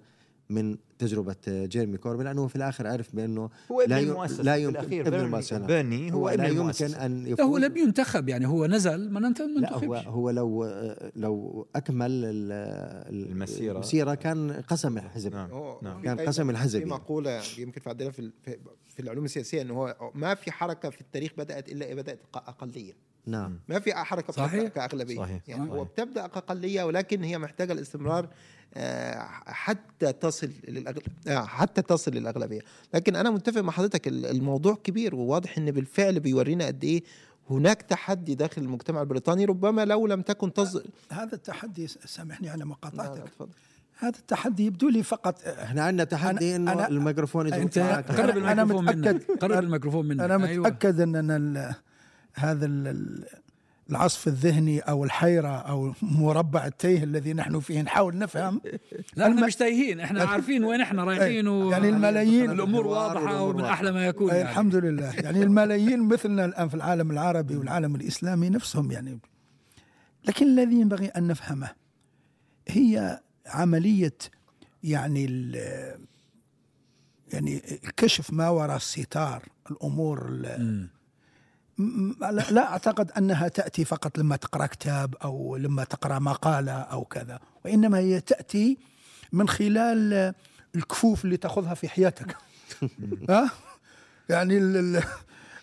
من 0.52 0.78
تجربة 1.00 1.36
جيرمي 1.48 1.98
كوربن 1.98 2.24
لأنه 2.24 2.48
في 2.48 2.56
الآخر 2.56 2.88
عرف 2.88 3.16
بأنه 3.16 3.50
هو 3.72 3.82
ابن 3.82 3.90
لا 3.90 4.00
يم- 4.00 4.10
المؤسسة 4.10 4.44
لا 4.44 4.54
في 4.56 4.64
يمكن- 4.64 4.76
الأخير 4.80 5.08
ابن 5.08 5.12
نعم. 5.58 5.68
بيرني 5.68 6.14
هو 6.14 6.30
ابن 6.30 6.44
لا 6.44 6.48
يمكن 6.48 6.86
أن 6.96 7.24
لا 7.24 7.30
يفوز 7.30 7.46
هو 7.46 7.58
لم 7.58 7.78
ينتخب 7.78 8.30
يعني 8.30 8.48
هو 8.48 8.66
نزل 8.66 9.10
ما 9.12 9.20
ما 9.20 9.28
لا 9.60 9.74
هو 9.74 9.78
انتخبش 9.96 10.08
هو 10.08 10.30
لو 10.30 10.66
لو 11.16 11.68
أكمل 11.76 12.12
ال- 12.12 12.26
ال- 13.14 13.32
المسيرة. 13.32 13.72
المسيرة 13.74 14.14
كان 14.16 14.52
قسم 14.52 14.98
الحزب 14.98 15.34
نعم 15.34 15.50
هو 15.52 15.80
نعم. 15.82 15.98
في 15.98 16.04
كان 16.06 16.20
قسم 16.20 16.50
الحزب 16.50 16.80
في 16.80 16.86
يعني. 16.90 16.90
مقولة 16.92 17.42
يمكن 17.58 17.82
في 17.82 17.90
في 18.12 18.20
ال- 18.20 18.34
في- 18.44 18.58
في 18.88 19.00
العلوم 19.02 19.26
السياسية 19.26 19.62
إنه 19.62 19.74
هو 19.74 20.12
ما 20.16 20.34
في 20.36 20.52
حركة 20.52 20.90
في 20.90 21.02
التاريخ 21.02 21.32
بدأت 21.38 21.70
إلا 21.70 21.94
بدأت 21.96 22.20
أقلية 22.36 22.94
نعم 23.26 23.60
ما 23.70 23.80
في 23.80 23.94
حركة 23.94 24.34
صحيح. 24.34 24.68
كأغلبية 24.70 25.16
صحيح. 25.18 25.42
يعني 25.48 25.62
صحيح. 25.64 25.74
هو 25.76 25.84
بتبدأ 25.84 26.28
كأقلية 26.28 26.84
ولكن 26.84 27.24
هي 27.24 27.38
محتاجة 27.38 27.74
الاستمرار 27.74 28.30
حتى 29.46 30.14
تصل 30.14 30.50
للأغل... 30.68 31.02
آه، 31.28 31.46
حتى 31.46 31.82
تصل 31.82 32.12
للأغلبية 32.12 32.60
لكن 32.94 33.16
أنا 33.16 33.30
متفق 33.30 33.62
مع 33.62 33.72
حضرتك 33.72 34.08
ال- 34.08 34.26
الموضوع 34.26 34.76
كبير 34.84 35.16
وواضح 35.16 35.58
إن 35.58 35.72
بالفعل 35.72 36.20
بيورينا 36.20 36.66
قد 36.66 36.84
إيه 36.84 37.04
هناك 37.50 37.82
تحدي 37.82 38.36
داخل 38.36 38.62
المجتمع 38.62 39.02
البريطاني 39.02 39.46
ربما 39.46 39.86
لو 39.86 40.08
لم 40.08 40.22
تكن 40.22 40.54
تصل 40.54 40.86
هذا 41.12 41.36
التحدي 41.36 41.88
سامحني 41.88 42.50
على 42.50 42.66
مقاطعتك 42.66 43.24
تفضل. 43.24 43.50
هذا 44.00 44.18
التحدي 44.20 44.66
يبدو 44.66 44.90
لي 44.90 45.04
فقط 45.04 45.48
إحنا 45.48 45.84
عندنا 45.84 46.04
تحدي 46.04 46.52
أنا- 46.52 46.56
إنه 46.56 46.74
أنا- 46.86 46.90
الميكروفون 46.90 47.48
يزبط 47.48 47.60
انت. 47.78 47.80
قرب 48.12 48.38
الميكروفون 48.38 48.86
منك 48.86 49.32
قرب 49.42 49.64
الميكروفون 49.64 50.08
منك 50.08 50.20
أنا 50.22 50.48
أيوة. 50.48 50.68
متأكد 50.68 51.00
إن 51.02 51.16
أنا 51.16 51.36
ال- 51.38 51.76
هذا 52.34 52.66
ال- 52.66 53.26
العصف 53.92 54.28
الذهني 54.28 54.80
أو 54.80 55.04
الحيرة 55.04 55.48
أو 55.48 55.94
مربع 56.02 56.66
التيه 56.66 57.04
الذي 57.04 57.34
نحن 57.34 57.60
فيه 57.60 57.82
نحاول 57.82 58.18
نفهم 58.18 58.62
لا 59.16 59.28
إحنا 59.28 59.46
مش 59.48 59.56
تايهين 59.56 60.00
إحنا 60.00 60.24
عارفين 60.24 60.64
وين 60.64 60.82
إحنا 60.82 61.04
رايحين 61.04 61.48
و... 61.48 61.72
يعني 61.72 61.90
الملايين 61.90 62.52
الأمور 62.52 62.82
الحوار 62.86 63.18
واضحة 63.18 63.42
ومن. 63.44 63.64
أحلى 63.66 63.92
ما 63.92 64.06
يكون 64.08 64.32
أي 64.32 64.38
يعني. 64.38 64.50
الحمد 64.50 64.76
لله 64.76 65.14
يعني 65.16 65.44
الملايين 65.44 66.08
مثلنا 66.08 66.46
الآن 66.46 66.68
في 66.68 66.76
العالم 66.76 67.12
العربي 67.12 67.56
والعالم 67.56 67.96
الإسلامي 67.96 68.50
نفسهم 68.50 68.92
يعني 68.92 69.20
لكن 70.26 70.46
الذي 70.48 70.76
ينبغي 70.76 71.08
أن 71.08 71.28
نفهمه 71.28 71.70
هي 72.68 73.20
عملية 73.46 74.18
يعني 74.84 75.26
ال- 75.26 75.96
يعني 77.34 77.60
كشف 77.98 78.34
ما 78.34 78.50
وراء 78.50 78.76
الستار 78.76 79.44
الأمور 79.72 80.28
لا 82.52 82.72
أعتقد 82.72 83.12
أنها 83.12 83.48
تأتي 83.48 83.86
فقط 83.86 84.18
لما 84.18 84.36
تقرأ 84.36 84.66
كتاب 84.66 85.16
أو 85.24 85.58
لما 85.58 85.84
تقرأ 85.84 86.20
مقالة 86.20 86.72
أو 86.72 87.04
كذا 87.06 87.40
وإنما 87.66 87.98
هي 87.98 88.20
تأتي 88.22 88.78
من 89.32 89.50
خلال 89.50 90.34
الكفوف 90.76 91.26
اللي 91.26 91.38
تأخذها 91.38 91.74
في 91.74 91.90
حياتك 91.90 92.36
ها 93.30 93.50
يعني 94.30 94.58
ال 94.58 94.78
ال 94.78 94.96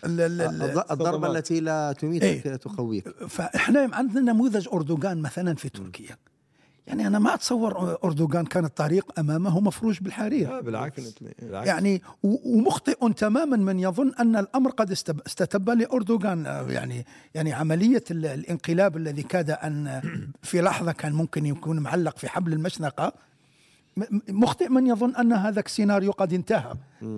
ال 0.05 0.21
ال 0.21 0.41
ال 0.41 0.61
الض- 0.77 0.91
الضربه. 0.91 1.31
التي 1.31 1.59
لا 1.59 1.91
تميتك 1.93 2.23
إيه. 2.25 2.55
تقويك 2.55 3.09
فإحنا 3.09 3.89
عندنا 3.93 4.31
نموذج 4.33 4.67
أردوغان 4.73 5.21
مثلا 5.21 5.55
في 5.55 5.69
تركيا 5.69 6.17
يعني 6.87 7.07
أنا 7.07 7.19
ما 7.19 7.33
أتصور 7.33 7.97
أردوغان 8.03 8.45
كان 8.45 8.65
الطريق 8.65 9.19
أمامه 9.19 9.59
مفروش 9.59 9.99
بالحرير. 9.99 10.49
لا 10.49 10.61
بالعكس. 10.61 11.13
بالعكس. 11.41 11.67
يعني 11.67 12.01
ومخطئ 12.23 13.13
تماما 13.13 13.57
من 13.57 13.79
يظن 13.79 14.11
أن 14.19 14.35
الأمر 14.35 14.71
قد 14.71 14.91
استتب 14.91 15.69
لأردوغان. 15.69 16.65
يعني 16.69 17.05
يعني 17.35 17.53
عملية 17.53 18.03
ال- 18.11 18.25
الانقلاب 18.25 18.97
الذي 18.97 19.23
كاد 19.23 19.49
أن 19.51 20.01
في 20.41 20.61
لحظة 20.61 20.91
كان 20.91 21.13
ممكن 21.13 21.45
يكون 21.45 21.79
معلق 21.79 22.17
في 22.17 22.29
حبل 22.29 22.53
المشنقة 22.53 23.13
مخطئ 24.29 24.69
من 24.69 24.87
يظن 24.87 25.15
أن 25.15 25.33
هذا 25.33 25.59
السيناريو 25.59 26.11
قد 26.11 26.33
انتهى. 26.33 26.73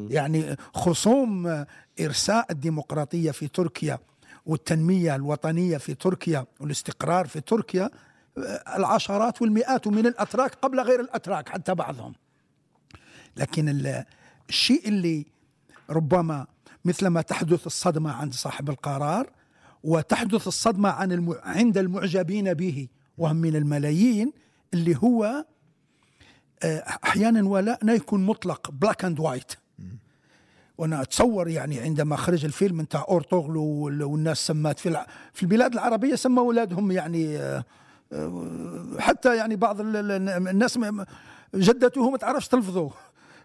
يعني 0.10 0.56
خصوم 0.74 1.66
إرساء 2.02 2.46
الديمقراطية 2.52 3.32
في 3.32 3.48
تركيا 3.48 4.00
والتنمية 4.46 5.16
الوطنية 5.16 5.78
في 5.78 5.94
تركيا 5.94 6.46
والاستقرار 6.60 7.28
في 7.28 7.42
تركيا 7.42 7.90
العشرات 8.78 9.42
والمئات 9.42 9.88
من 9.88 10.06
الأتراك 10.08 10.56
قبل 10.56 10.80
غير 10.80 11.00
الأتراك 11.00 11.50
حتى 11.50 11.74
بعضهم. 11.76 12.14
لكن 13.38 13.70
ال- 13.70 14.06
الشيء 14.50 14.88
اللي 14.88 15.26
ربما 15.90 16.48
مثلما 16.86 17.22
تحدث 17.22 17.66
الصدمة 17.68 18.12
عند 18.12 18.34
صاحب 18.34 18.70
القرار 18.70 19.30
وتحدث 19.84 20.48
الصدمة 20.48 20.90
عن 20.90 21.12
الم... 21.12 21.36
عند 21.44 21.78
المعجبين 21.78 22.54
به 22.54 22.88
وهم 23.18 23.36
من 23.36 23.56
الملايين 23.56 24.34
اللي 24.74 24.98
هو 25.04 25.46
آه، 26.64 26.78
أحيانا 27.04 27.50
ولائنا 27.50 27.94
يكون 27.94 28.26
مطلق 28.26 28.72
black 28.72 29.06
and 29.06 29.20
white 29.20 29.52
وأنا 30.78 31.02
أتصور 31.02 31.48
يعني 31.48 31.80
عندما 31.80 32.16
خرج 32.16 32.46
الفيلم 32.46 32.82
نتاع 32.82 33.06
أرطغرل 33.10 33.64
وال- 33.64 34.04
والناس 34.04 34.48
سمات 34.48 34.80
في 34.80 35.06
في 35.34 35.44
البلاد 35.44 35.74
العربية 35.74 36.16
سموا 36.16 36.44
أولادهم 36.44 36.92
يعني 36.92 37.38
آه، 37.38 37.66
حتى 39.00 39.36
يعني 39.38 39.56
بعض 39.56 39.82
ال- 39.82 39.96
ال- 39.96 40.48
الناس 40.48 40.80
جدته 41.56 42.10
ما 42.10 42.18
تعرفش 42.18 42.48
تلفظه. 42.48 42.92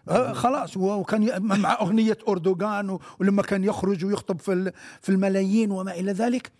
آه، 0.09 0.33
خلاص 0.33 0.77
هو 0.77 0.99
وكان 0.99 1.41
مع 1.43 1.77
أغنية 1.81 2.17
أردوغان 2.27 2.99
ولما 3.19 3.41
كان 3.41 3.63
يخرج 3.63 4.05
ويخطب 4.05 4.39
في 4.39 4.71
في 5.01 5.09
الملايين 5.09 5.71
وما 5.71 5.91
إلى 5.91 6.11
ذلك. 6.11 6.51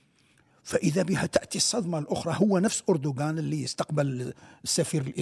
فإذا 0.63 1.03
بها 1.03 1.25
تأتي 1.25 1.57
الصدمة 1.57 1.99
الأخرى 1.99 2.35
هو 2.37 2.59
نفس 2.59 2.83
أردوغان 2.89 3.39
اللي 3.39 3.63
يستقبل 3.63 4.33
السفير 4.63 5.13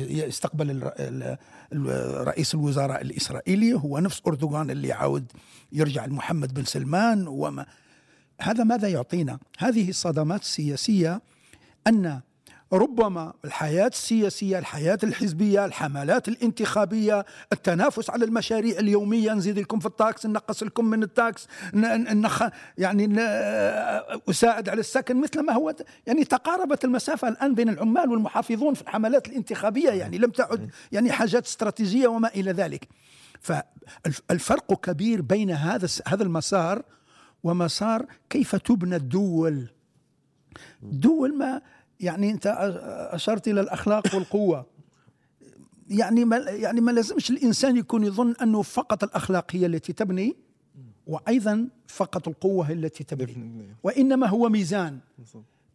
ال- 1.73 2.27
رئيس 2.27 2.55
الوزراء 2.55 3.01
الإسرائيلي. 3.01 3.73
هو 3.73 3.99
نفس 3.99 4.21
أردوغان 4.27 4.69
اللي 4.71 4.87
يعاود 4.87 5.31
يرجع 5.71 6.05
لمحمد 6.05 6.53
بن 6.53 6.63
سلمان 6.65 7.27
وما. 7.27 7.65
هذا 8.41 8.63
ماذا 8.63 8.87
يعطينا؟ 8.87 9.39
هذه 9.57 9.89
الصدمات 9.89 10.41
السياسية 10.41 11.21
أن 11.87 12.21
ربما 12.73 13.33
الحياة 13.45 13.87
السياسية 13.87 14.59
الحياة 14.59 14.97
الحزبية 15.03 15.65
الحملات 15.65 16.27
الانتخابية 16.27 17.25
التنافس 17.53 18.09
على 18.09 18.25
المشاريع 18.25 18.79
اليومية. 18.79 19.33
نزيد 19.33 19.59
لكم 19.59 19.79
في 19.79 19.85
ال 19.85 19.95
tax 19.95 20.25
نقص 20.25 20.63
لكم 20.63 20.85
من 20.85 21.03
ال 21.03 21.14
tax 21.14 21.47
نخ 21.73 22.43
يعني 22.77 23.07
ن- 23.07 23.19
أساعد 24.29 24.69
على 24.69 24.79
السكن. 24.79 25.21
مثل 25.21 25.39
ما 25.45 25.53
هو 25.53 25.75
يعني 26.07 26.23
تقاربت 26.23 26.85
المسافة 26.85 27.27
الآن 27.27 27.55
بين 27.55 27.69
العمال 27.69 28.09
والمحافظون 28.09 28.73
في 28.73 28.81
الحملات 28.81 29.27
الانتخابية. 29.27 29.89
يعني 29.89 30.17
لم 30.17 30.29
تعد 30.29 30.69
يعني 30.91 31.11
حاجات 31.11 31.45
استراتيجية 31.45 32.07
وما 32.07 32.27
إلى 32.27 32.51
ذلك. 32.51 32.87
فالفرق 33.41 34.73
كبير 34.81 35.21
بين 35.21 35.51
هذا 35.51 35.87
هذا 36.07 36.23
المسار 36.23 36.81
ومسار 37.43 38.05
كيف 38.29 38.55
تبنى 38.55 38.95
الدول. 38.95 39.67
دول 40.81 41.37
ما 41.37 41.61
يعني 41.99 42.31
انت 42.31 42.55
أشرت 43.11 43.47
إلى 43.47 43.61
الأخلاق 43.61 44.15
والقوة. 44.15 44.65
يعني 45.89 46.25
ما 46.25 46.37
يعني 46.37 46.81
ما 46.81 46.91
لازمش 46.91 47.29
الإنسان 47.29 47.77
يكون 47.77 48.03
يظن 48.03 48.33
أنه 48.41 48.61
فقط 48.61 49.03
الأخلاق 49.03 49.45
هي 49.51 49.65
التي 49.65 49.93
تبني 49.93 50.35
وأيضا 51.07 51.67
فقط 51.87 52.27
القوة 52.27 52.65
هي 52.65 52.73
التي 52.73 53.03
تبني. 53.03 53.67
وإنما 53.83 54.27
هو 54.27 54.49
ميزان. 54.49 54.99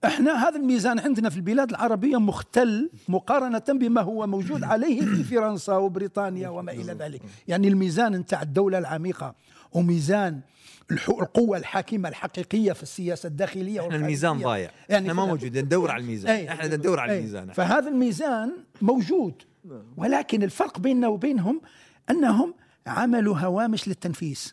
إحنا 0.04 0.48
هذا 0.48 0.56
الميزان 0.56 0.98
عندنا 0.98 1.30
في 1.30 1.37
البلاد 1.37 1.70
العربية 1.70 2.16
مختل 2.16 2.90
مقارنة 3.09 3.62
بما 3.68 4.00
هو 4.00 4.26
موجود 4.26 4.64
عليه 4.72 5.00
في 5.00 5.24
فرنسا 5.24 5.76
وبريطانيا 5.76 6.48
وما 6.48 6.72
إلى 6.72 6.92
ذلك. 6.92 7.22
يعني 7.48 7.68
الميزان 7.68 8.12
نتاع 8.16 8.42
الدولة 8.42 8.78
العميقة 8.78 9.35
وميزان 9.72 10.40
الح- 10.90 11.09
القوة 11.11 11.59
الحاكمة 11.59 12.09
الحقيقية 12.09 12.72
في 12.72 12.83
السياسة 12.83 13.26
الداخلية 13.26 13.81
إحنا 13.81 13.96
الميزان. 13.96 14.38
ضايع 14.38 14.70
يعني 14.88 15.03
إحنا 15.11 15.12
ما 15.22 15.26
موجود 15.26 15.59
ندور 15.59 15.90
على 15.90 16.00
الميزان 16.03 16.31
أي. 16.37 16.48
إحنا 16.48 16.76
ندور 16.76 17.00
على 17.00 17.12
أي. 17.12 17.18
الميزان 17.18 17.53
فهذا 17.53 17.88
الميزان 17.88 18.53
موجود 18.83 19.35
ولكن 19.96 20.42
الفرق 20.42 20.79
بيننا 20.79 21.09
وبينهم 21.09 21.61
أنهم 22.11 22.55
عملوا 22.87 23.38
هوامش 23.38 23.88
للتنفيذ 23.88 24.53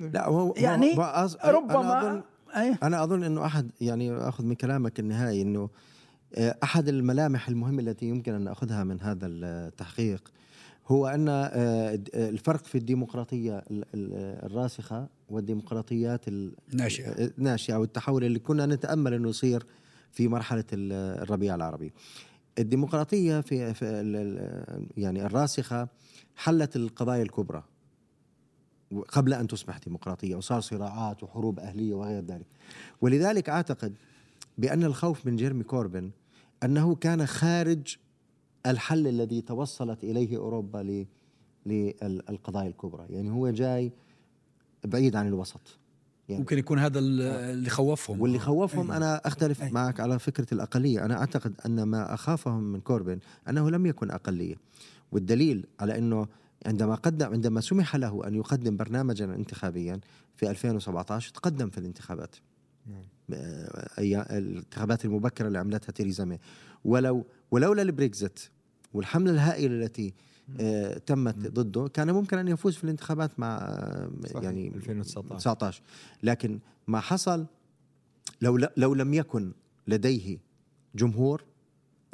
لا 0.00 0.26
هو 0.28 0.54
يعني 0.56 0.96
هو 0.98 1.02
أظ... 1.02 1.36
أنا 1.44 1.52
ربما 1.52 2.00
أظن 2.00 2.22
أي. 2.56 2.76
أنا 2.82 3.04
أظن 3.04 3.22
إنه 3.24 3.46
أحد 3.46 3.70
يعني 3.80 4.12
أخذ 4.16 4.44
من 4.44 4.54
كلامك 4.54 5.00
النهائي 5.00 5.42
إنه 5.42 5.70
آه، 6.34 6.56
أحد 6.62 6.88
الملامح 6.88 7.48
المهمة 7.48 7.82
التي 7.82 8.06
يمكن 8.06 8.34
أن 8.34 8.40
نأخذها 8.44 8.84
من 8.84 9.00
هذا 9.00 9.26
التحقيق 9.26 10.32
هو 10.88 11.06
أن 11.06 11.28
آه، 11.28 11.32
آه، 11.34 11.98
الفرق 12.14 12.64
في 12.64 12.78
الديمقراطية 12.78 13.58
ال- 13.58 13.84
ال- 13.94 14.44
الراسخة 14.46 15.08
والديمقراطيات 15.28 16.28
ال- 16.28 16.54
ناشئة. 16.72 17.08
آه، 17.10 17.30
الناشئه 17.38 17.74
أو 17.74 17.84
التحول 17.84 18.24
اللي 18.24 18.38
كنا 18.38 18.66
نتأمل 18.66 19.14
إنه 19.14 19.28
يصير 19.28 19.66
في 20.12 20.28
مرحلة 20.28 20.64
ال- 20.72 21.22
الربيع 21.22 21.54
العربي. 21.54 21.92
الديمقراطية 22.58 23.40
في, 23.40 23.74
في 23.74 23.86
يعني 24.96 25.26
الراسخة 25.26 25.88
حلت 26.36 26.76
القضايا 26.76 27.22
الكبرى 27.22 27.62
قبل 29.08 29.34
أن 29.34 29.46
تصبح 29.46 29.78
ديمقراطية 29.78 30.36
وصار 30.36 30.60
صراعات 30.60 31.22
وحروب 31.22 31.58
أهلية 31.60 31.94
وغير 31.94 32.24
ذلك 32.24 32.46
ولذلك 33.00 33.48
أعتقد 33.48 33.94
بأن 34.58 34.84
الخوف 34.84 35.26
من 35.26 35.36
جيرمي 35.36 35.64
كوربن 35.64 36.10
أنه 36.62 36.94
كان 36.94 37.26
خارج 37.26 37.96
الحل 38.66 39.06
الذي 39.06 39.40
توصلت 39.40 40.04
إليه 40.04 40.36
أوروبا 40.36 41.06
للقضايا 41.66 42.68
الكبرى. 42.68 43.06
يعني 43.10 43.30
هو 43.30 43.50
جاي 43.50 43.92
بعيد 44.84 45.16
عن 45.16 45.26
الوسط. 45.28 45.78
يعني 46.28 46.40
ممكن 46.40 46.58
يكون 46.58 46.78
هذا 46.78 46.98
ال- 46.98 47.22
اللي 47.22 47.70
خوفهم. 47.70 48.20
واللي 48.20 48.38
خوفهم 48.38 48.90
أي. 48.90 48.96
أنا 48.96 49.26
أختلف 49.26 49.62
أي. 49.62 49.70
معك 49.70 50.00
على 50.00 50.18
فكرة 50.18 50.46
الأقلية. 50.54 51.04
أنا 51.04 51.18
أعتقد 51.18 51.54
أن 51.66 51.82
ما 51.82 52.14
أخافهم 52.14 52.62
من 52.62 52.80
كوربن 52.80 53.18
أنه 53.48 53.70
لم 53.70 53.86
يكن 53.86 54.10
أقلية. 54.10 54.54
والدليل 55.12 55.66
على 55.80 55.98
إنه 55.98 56.26
عندما 56.66 56.94
قدم 56.94 57.26
عندما 57.26 57.60
سمح 57.60 57.96
له 57.96 58.26
أن 58.28 58.34
يقدم 58.34 58.76
برنامجا 58.76 59.24
انتخابيا 59.24 60.00
في 60.36 60.50
2017 60.50 61.32
تقدم 61.34 61.68
في 61.70 61.78
الانتخابات. 61.78 62.36
آه، 63.32 63.88
أي 63.98 64.20
الانتخابات 64.38 65.04
المبكرة 65.04 65.46
اللي 65.46 65.58
عملتها 65.58 65.92
تيريزا 65.92 66.24
ماي 66.24 66.38
ولو 66.84 67.24
ولولا 67.50 67.82
البريكزت 67.82 68.50
والحملة 68.94 69.30
الهائلة 69.32 69.84
التي 69.84 70.14
آه، 70.60 70.98
تمت 70.98 71.36
ضده 71.38 71.88
كان 71.88 72.10
ممكن 72.10 72.38
أن 72.38 72.48
يفوز 72.48 72.76
في 72.76 72.84
الانتخابات 72.84 73.40
مع 73.40 73.56
آه، 73.56 74.10
صحيح، 74.26 74.42
يعني 74.42 74.68
2019. 74.74 75.36
19 75.38 75.82
لكن 76.22 76.58
ما 76.86 77.00
حصل 77.00 77.46
لو 78.42 78.58
لو 78.76 78.94
لم 78.94 79.14
يكن 79.14 79.52
لديه 79.88 80.38
جمهور 80.94 81.44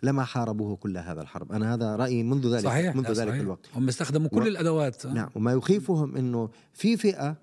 لما 0.03 0.25
حاربوه 0.25 0.77
كل 0.77 0.99
هذا 0.99 1.23
الحرب. 1.23 1.53
أنا 1.53 1.75
هذا 1.75 1.97
رأيي 1.97 2.23
منذ 2.23 2.55
ذلك 2.55 2.65
صحيح 2.65 2.97
منذ 2.97 3.05
لا، 3.09 3.13
ذلك 3.15 3.29
صحيح. 3.29 3.41
الوقت. 3.41 3.67
هم 3.75 3.89
استخدموا 3.89 4.29
كل 4.29 4.43
و- 4.43 4.47
الأدوات. 4.47 5.07
نعم 5.07 5.29
وما 5.35 5.53
يخيفهم 5.53 6.17
إنه 6.17 6.49
في 6.75 6.97
فئة 6.97 7.29
آه، 7.29 7.37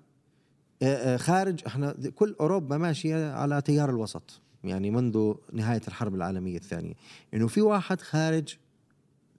آه، 1.14 1.16
خارج 1.16 1.60
إحنا 1.66 1.94
كل 2.14 2.36
أوروبا 2.40 2.76
ماشية 2.76 3.32
على 3.32 3.62
تيار 3.62 3.90
الوسط 3.90 4.40
يعني 4.64 4.90
منذ 4.90 5.34
نهاية 5.52 5.80
الحرب 5.88 6.14
العالمية 6.14 6.56
الثانية. 6.56 6.94
إنه 7.34 7.46
في 7.48 7.60
واحد 7.60 8.00
خارج 8.00 8.54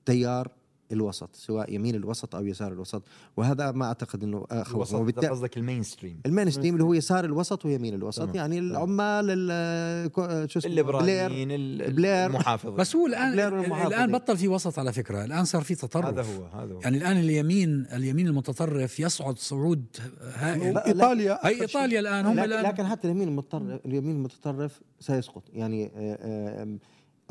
تيار 0.05 0.47
الوسط 0.91 1.29
سواء 1.35 1.73
يمين 1.73 1.95
الوسط 1.95 2.35
أو 2.35 2.45
يسار 2.45 2.71
الوسط. 2.73 3.03
وهذا 3.37 3.71
ما 3.71 3.85
أعتقد 3.85 4.23
إنه 4.23 4.45
اخوف 4.51 4.75
الوسط 4.75 4.93
ده 4.93 4.99
وبالتالي 4.99 5.27
قصدك 5.27 5.57
ال 5.57 5.83
mainstream 5.83 6.19
ال 6.25 6.49
mainstream 6.49 6.73
اللي 6.73 6.83
هو 6.85 6.93
يسار 6.93 7.25
الوسط 7.25 7.65
ويمين 7.65 7.93
الوسط. 7.93 8.23
تمام. 8.23 8.35
يعني 8.35 8.59
العمال 8.59 9.25
ال- 9.29 10.11
كو- 10.11 10.27
شو 10.47 10.59
اسمه؟ 10.59 10.61
بلير. 10.61 10.65
الليبراليين 10.65 11.51
ال- 11.51 11.93
بلير. 11.93 12.25
المحافظين 12.25 12.75
بس 12.75 12.95
هو 12.95 13.07
الآن. 13.07 13.39
الآن 13.87 14.11
بطل 14.11 14.37
في 14.37 14.47
وسط 14.47 14.79
على 14.79 14.93
فكرة. 14.93 15.25
الآن 15.25 15.45
صار 15.45 15.61
في 15.61 15.75
تطرف. 15.75 16.05
هذا 16.05 16.21
هو 16.21 16.45
هذا 16.45 16.73
هو. 16.73 16.79
يعني 16.81 16.97
الآن 16.97 17.17
اليمين 17.17 17.85
اليمين 17.93 18.27
المتطرف 18.27 18.99
يصعد 18.99 19.37
صعود 19.37 19.85
هائل. 20.33 20.73
لا، 20.73 20.87
إيطاليا. 20.87 21.47
هي 21.47 21.61
إيطاليا 21.61 21.99
الآن 21.99 22.25
هم 22.25 22.33
لكن, 22.33 22.43
الان 22.43 22.63
لكن 22.65 22.87
حتى 22.87 23.07
اليمين 23.07 23.27
المتطرف 23.27 23.85
اليمين 23.85 24.15
المتطرف 24.15 24.81
سيسقط. 24.99 25.43
يعني 25.53 25.85
آه، 25.85 25.91
آه، 26.21 26.77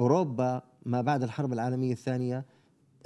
أوروبا 0.00 0.62
ما 0.87 1.00
بعد 1.02 1.22
الحرب 1.22 1.52
العالمية 1.52 1.92
الثانية 1.92 2.37
آه، 2.38 2.44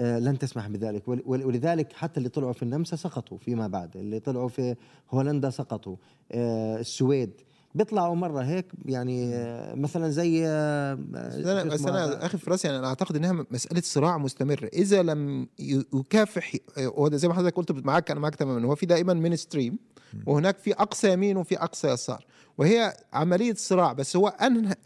لن 0.00 0.38
تسمح 0.38 0.68
بذلك. 0.68 1.08
ول- 1.08 1.22
ول- 1.26 1.44
ولذلك 1.44 1.92
حتى 1.92 2.18
اللي 2.18 2.28
طلعوا 2.28 2.52
في 2.52 2.62
النمسا 2.62 2.96
سقطوا 2.96 3.38
فيما 3.38 3.66
بعد. 3.68 3.96
اللي 3.96 4.20
طلعوا 4.20 4.48
في 4.48 4.74
هولندا 5.10 5.50
سقطوا. 5.50 5.96
آه، 6.32 6.80
السويد. 6.80 7.30
بيطلعوا 7.74 8.14
مرة 8.14 8.40
هيك 8.42 8.66
يعني 8.84 9.34
آه، 9.34 9.74
مثلا 9.74 10.08
زي 10.10 10.46
آه، 10.46 10.94
بس 10.94 11.34
أنا 11.34 11.64
بس 11.64 11.86
اخر 11.86 12.38
في 12.38 12.50
راسي 12.50 12.66
يعني 12.68 12.78
أنا 12.80 12.86
أعتقد 12.88 13.16
إنها 13.16 13.46
مسألة 13.50 13.80
صراع 13.80 14.18
مستمر. 14.18 14.68
إذا 14.72 15.02
لم 15.02 15.48
يكافح 15.94 16.52
وده 16.78 17.16
زي 17.16 17.28
ما 17.28 17.34
حضرتك 17.34 17.56
قلت 17.56 17.72
معاك 17.72 18.10
أنا 18.10 18.20
معاك 18.20 18.34
تماما. 18.34 18.66
هو 18.68 18.74
في 18.74 18.86
دائما 18.86 19.14
مين 19.14 19.36
ستريم 19.36 19.78
وهناك 20.26 20.58
في 20.58 20.72
أقصى 20.72 21.12
يمين 21.12 21.36
وفي 21.36 21.58
أقصى 21.58 21.88
يسار. 21.88 22.24
وهي 22.58 22.96
عملية 23.12 23.54
صراع 23.54 23.92
بس 23.92 24.16
هو 24.16 24.28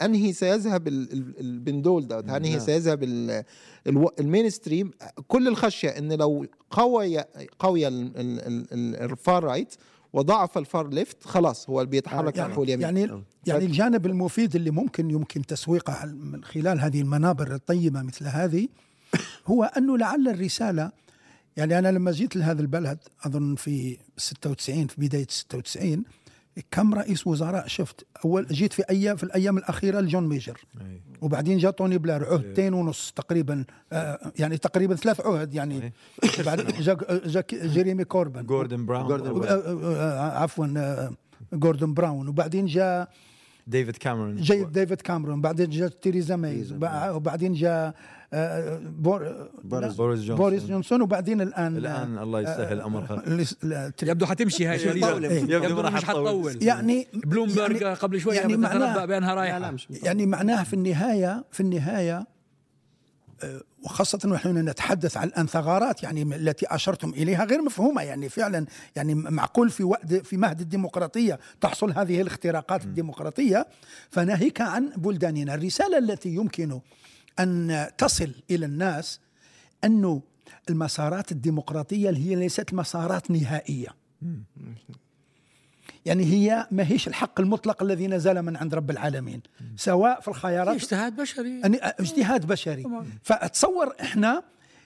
أنهي, 0.01 0.33
سيذهب 0.33 0.87
ال- 0.87 1.13
ال- 1.13 1.39
البندول 1.39 2.07
ده 2.07 2.37
أنهي 2.37 2.49
نعم. 2.51 2.59
سيذهب 2.59 3.03
ال 4.19 4.49
mainstream. 4.49 4.91
كل 5.27 5.47
الخشية 5.47 5.89
إن 5.89 6.13
لو 6.13 6.45
قوي 6.71 7.19
قوي 7.59 7.87
ال- 7.87 8.17
ال- 8.17 8.39
ال- 8.47 8.73
ال- 8.73 9.11
far 9.11 9.43
right 9.43 9.75
وضعف 10.13 10.57
ال 10.57 10.64
far 10.64 10.87
left 10.87 11.23
خلاص 11.23 11.69
هو 11.69 11.85
بيتحرك 11.85 12.37
يعني 12.37 12.51
نحو 12.51 12.63
اليمين. 12.63 12.81
يعني 12.81 13.23
يعني 13.47 13.65
الجانب 13.65 14.05
المفيد 14.05 14.55
اللي 14.55 14.71
ممكن 14.71 15.11
يمكن 15.11 15.45
تسويقه 15.45 16.05
من 16.05 16.43
خلال 16.43 16.79
هذه 16.79 17.01
المنابر 17.01 17.55
الطيبة 17.55 18.01
مثل 18.01 18.25
هذه 18.25 18.67
هو 19.47 19.63
أنه 19.63 19.97
لعل 19.97 20.27
الرسالة 20.27 20.91
يعني 21.59 21.79
أنا 21.79 21.91
لما 21.91 22.11
جيت 22.11 22.35
لهذا 22.35 22.61
البلد 22.61 22.99
أظن 23.25 23.55
في 23.55 23.97
96 24.17 24.87
في 24.87 25.01
بداية 25.01 25.27
96 25.29 26.03
كم 26.71 26.93
رئيس 26.93 27.27
وزراء 27.27 27.67
شفت؟ 27.67 28.05
أول 28.25 28.47
جيت 28.51 28.73
في 28.73 28.83
أيام 28.89 29.15
في 29.15 29.23
الأيام 29.23 29.57
الأخيرة 29.57 29.99
لجون 29.99 30.27
ميجر. 30.27 30.57
أي. 30.81 31.01
وبعدين 31.21 31.57
جاء 31.57 31.71
توني 31.71 31.97
بلير 31.97 32.25
عهدتين 32.25 32.73
ونص 32.73 33.11
تقريبا 33.15 33.65
آه، 33.93 34.31
يعني 34.39 34.57
تقريبا 34.57 34.95
ثلاث 34.95 35.21
عهد 35.21 35.53
يعني 35.53 35.93
بعد 36.45 36.59
جاء 36.85 37.27
جاء 37.27 37.45
جيريمي 37.53 38.03
كوربن. 38.03 38.45
جوردن 38.45 38.85
براون 38.85 39.07
جوردن 39.07 39.43
آه، 39.47 39.53
آه، 39.53 39.95
آه، 39.95 40.39
عفوا 40.43 40.67
آه، 40.77 41.11
جوردن 41.53 41.93
براون 41.93 42.27
وبعدين 42.27 42.65
جاء 42.65 43.09
ديفيد 43.69 43.97
كاميرون 43.97 44.35
جاي 44.35 44.63
ديفيد 44.63 45.01
كاميرون 45.01 45.41
بعدين 45.41 45.69
جاء 45.69 45.87
تيريزا 45.87 46.35
ماي 46.35 46.65
وبع- 46.71 47.09
وبعدين 47.11 47.53
جاء 47.53 47.93
آه، 48.33 48.79
بور 48.79 49.49
بوريس 49.63 49.93
بوريس 49.95 50.19
جونسون. 50.19 50.35
بوريس 50.35 50.65
جونسون 50.65 51.01
وبعدين 51.01 51.41
الآن 51.41 51.77
الآن 51.77 52.17
الله 52.17 52.41
يسهل 52.41 52.81
أمرها. 52.81 53.23
آه، 53.27 53.45
لا، 53.63 53.89
تري- 53.89 54.09
يبدو 54.09 54.25
حتمشي 54.25 54.65
هاي. 54.67 54.79
شريفه 54.79 55.11
طولة. 55.11 55.31
يبدو 55.33 55.53
يبدو 55.55 55.75
مش 55.75 55.85
راح 55.85 56.03
حتطول. 56.03 56.57
يعني 56.63 57.07
بلومبرج 57.13 57.81
يعني- 57.81 57.95
قبل 57.95 58.21
شوي 58.21 58.35
يعني 58.35 58.51
يعني 58.51 58.61
معناه- 58.63 58.93
تتنبأ 58.93 59.05
بأنها 59.05 59.33
رايحة. 59.33 59.75
يعني 60.03 60.25
معناها 60.25 60.63
في 60.63 60.73
النهايه 60.73 61.43
في 61.51 61.59
النهاية 61.59 62.27
آه، 63.43 63.61
وخاصة 63.83 64.19
ونحن 64.25 64.69
نتحدث 64.69 65.17
عن 65.17 65.27
الآن 65.27 65.47
ثغرات 65.47 66.03
يعني 66.03 66.21
التي 66.21 66.65
أشرتم 66.69 67.09
إليها 67.09 67.45
غير 67.45 67.61
مفهومة 67.61 68.01
يعني 68.01 68.29
فعلا 68.29 68.65
يعني 68.95 69.15
معقول 69.15 69.69
في 69.69 69.83
وقت 69.83 70.13
في 70.13 70.37
مهد 70.37 70.61
الديمقراطية 70.61 71.39
تحصل 71.61 71.91
هذه 71.91 72.21
الاختراقات 72.21 72.83
الديمقراطية. 72.83 73.67
فناهيك 74.09 74.61
عن 74.61 74.89
بلداننا. 74.97 75.53
الرسالة 75.53 75.97
التي 75.97 76.29
يمكن 76.29 76.81
أن 77.39 77.87
تصل 77.97 78.31
إلى 78.51 78.65
الناس 78.65 79.19
أنه 79.83 80.21
المسارات 80.69 81.31
الديمقراطية 81.31 82.09
هي 82.09 82.35
ليست 82.35 82.73
مسارات 82.73 83.31
نهائية. 83.31 83.87
يعني 86.05 86.23
هي 86.23 86.67
ما 86.71 86.83
هيش 86.91 87.07
الحق 87.07 87.39
المطلق 87.39 87.83
الذي 87.83 88.07
نزل 88.07 88.41
من 88.41 88.55
عند 88.57 88.75
رب 88.75 88.89
العالمين 88.91 89.41
سواء 89.75 90.19
في 90.21 90.27
الخيارات 90.27 90.75
اجتهاد 90.75 91.15
بشري. 91.15 91.59
يعني 91.59 91.77
اجتهاد 91.77 92.45
بشري. 92.47 92.83
فاتصور 93.23 93.93
إحنا 94.01 94.43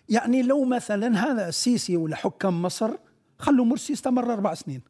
يعني 0.09 0.41
لو 0.41 0.63
مثلا 0.65 1.17
هذا 1.31 1.49
السيسي 1.49 1.97
ولا 1.97 2.15
حكام 2.15 2.61
مصر 2.61 2.91
خلوا 3.39 3.65
مرسي 3.65 3.93
استمر 3.93 4.33
أربع 4.33 4.53
سنين. 4.53 4.81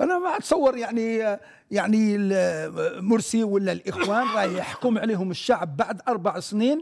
أنا 0.00 0.18
ما 0.18 0.36
أتصور 0.36 0.76
يعني 0.76 1.38
يعني 1.70 2.16
ال- 2.16 3.04
مرسي 3.04 3.44
ولا 3.44 3.72
الإخوان 3.72 4.26
راح 4.26 4.42
يحكم 4.42 4.98
عليهم 4.98 5.30
الشعب 5.30 5.76
بعد 5.76 6.00
أربع 6.08 6.40
سنين 6.40 6.80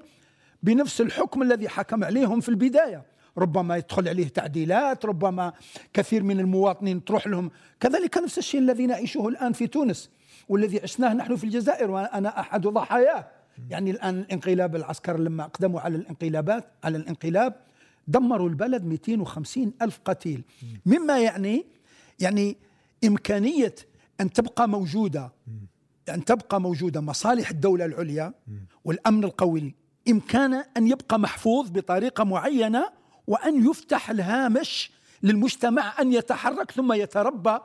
بنفس 0.63 1.01
الحكم 1.01 1.43
الذي 1.43 1.69
حكم 1.69 2.05
عليهم 2.05 2.41
في 2.41 2.49
البداية. 2.49 3.03
ربما 3.39 3.77
يدخل 3.77 4.09
عليه 4.09 4.29
تعديلات 4.29 5.05
ربما 5.05 5.53
كثير 5.93 6.23
من 6.23 6.41
المواطنين 6.41 7.05
تروح 7.05 7.27
لهم. 7.27 7.51
كذلك 7.81 8.19
نفس 8.19 8.39
الشيء 8.39 8.61
الذي 8.61 8.87
نعيشه 8.87 9.29
الآن 9.29 9.53
في 9.53 9.67
تونس 9.67 10.11
والذي 10.49 10.81
عشناه 10.83 11.15
نحن 11.15 11.37
في 11.37 11.45
الجزائر 11.45 11.91
وأنا 11.91 12.41
أحد 12.41 12.67
ضحاياه. 12.67 13.27
يعني 13.71 13.91
الآن 13.91 14.19
الانقلاب 14.19 14.77
العسكر 14.77 15.19
لما 15.19 15.45
أقدموا 15.45 15.81
على 15.81 15.97
الانقلابات 15.97 16.65
على 16.85 16.99
الانقلاب 16.99 17.55
دمروا 18.09 18.49
البلد 18.49 18.85
250 18.85 19.73
ألف 19.83 20.01
قتيل. 20.05 20.43
مما 20.87 21.19
يعني 21.19 21.67
يعني 22.21 22.57
إمكانية 23.05 23.75
أن 24.21 24.33
تبقى 24.33 24.69
موجودة 24.69 25.33
أن 26.09 26.25
تبقى 26.25 26.61
موجودة 26.61 27.01
مصالح 27.01 27.51
الدولة 27.51 27.85
العليا 27.85 28.33
والأمن 28.85 29.25
القومي 29.25 29.75
إمكان 30.09 30.65
أن 30.77 30.87
يبقى 30.89 31.19
محفوظ 31.19 31.71
بطريقة 31.71 32.25
معينة 32.25 32.98
وأن 33.29 33.71
يفتح 33.71 34.11
الهامش 34.11 34.91
للمجتمع 35.23 36.01
أن 36.01 36.13
يتحرك 36.13 36.71
ثم 36.71 36.93
يتربى 36.93 37.59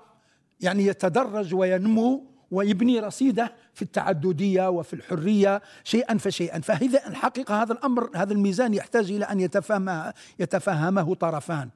يعني 0.61 0.85
يتدرج 0.85 1.55
وينمو 1.55 2.23
ويبني 2.51 2.99
رصيده 2.99 3.53
في 3.73 3.81
التعددية 3.81 4.69
وفي 4.69 4.93
الحرية 4.93 5.61
شيئا 5.83 6.17
فشيئا. 6.17 6.59
فهذا 6.59 7.07
الحقيقة 7.07 7.61
هذا 7.61 7.73
الأمر 7.73 8.09
هذا 8.15 8.33
الميزان 8.33 8.73
يحتاج 8.73 9.11
إلى 9.11 9.25
أن 9.25 9.39
يتفهم 9.39 10.11
يتفهمه 10.39 11.15
طرفان. 11.15 11.69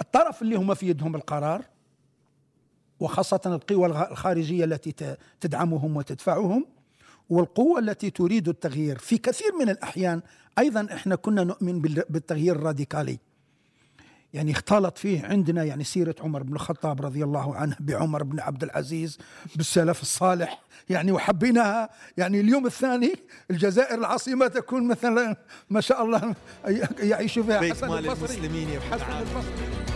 الطرف 0.00 0.42
اللي 0.42 0.56
هم 0.56 0.74
في 0.74 0.88
يدهم 0.88 1.16
القرار 1.16 1.64
وخاصة 3.00 3.40
القوى 3.46 3.86
الخارجية 3.86 4.64
التي 4.64 5.16
تدعمهم 5.40 5.96
وتدفعهم 5.96 6.66
والقوة 7.30 7.78
التي 7.80 8.10
تريد 8.10 8.48
التغيير. 8.48 8.98
في 8.98 9.18
كثير 9.18 9.52
من 9.60 9.68
الأحيان 9.68 10.22
أيضا 10.58 10.88
إحنا 10.92 11.14
كنا 11.16 11.44
نؤمن 11.44 11.80
بال- 11.80 12.04
بالتغيير 12.10 12.56
الراديكالي. 12.56 13.18
يعني 14.34 14.52
اختلط 14.52 14.98
فيه 14.98 15.26
عندنا 15.26 15.64
يعني 15.64 15.84
سيرة 15.84 16.14
عمر 16.20 16.42
بن 16.42 16.54
الخطاب 16.54 17.02
رضي 17.02 17.24
الله 17.24 17.56
عنه 17.56 17.76
بعمر 17.80 18.22
بن 18.22 18.40
عبد 18.40 18.62
العزيز 18.62 19.18
بالسلف 19.56 20.02
الصالح. 20.02 20.62
يعني 20.88 21.12
وحبيناها 21.12 21.90
يعني 22.16 22.40
اليوم 22.40 22.66
الثاني 22.66 23.14
الجزائر 23.50 23.98
العاصمة 23.98 24.46
تكون 24.46 24.88
مثلا 24.88 25.36
ما 25.70 25.80
شاء 25.80 26.04
الله 26.04 26.34
يعيش 27.00 27.38
فيها 27.38 27.60
حسن 27.60 27.92
البصري. 27.92 28.08
المسلمين 28.36 28.68
يا 28.68 28.80
حسن 28.80 29.18
البصري. 29.18 29.87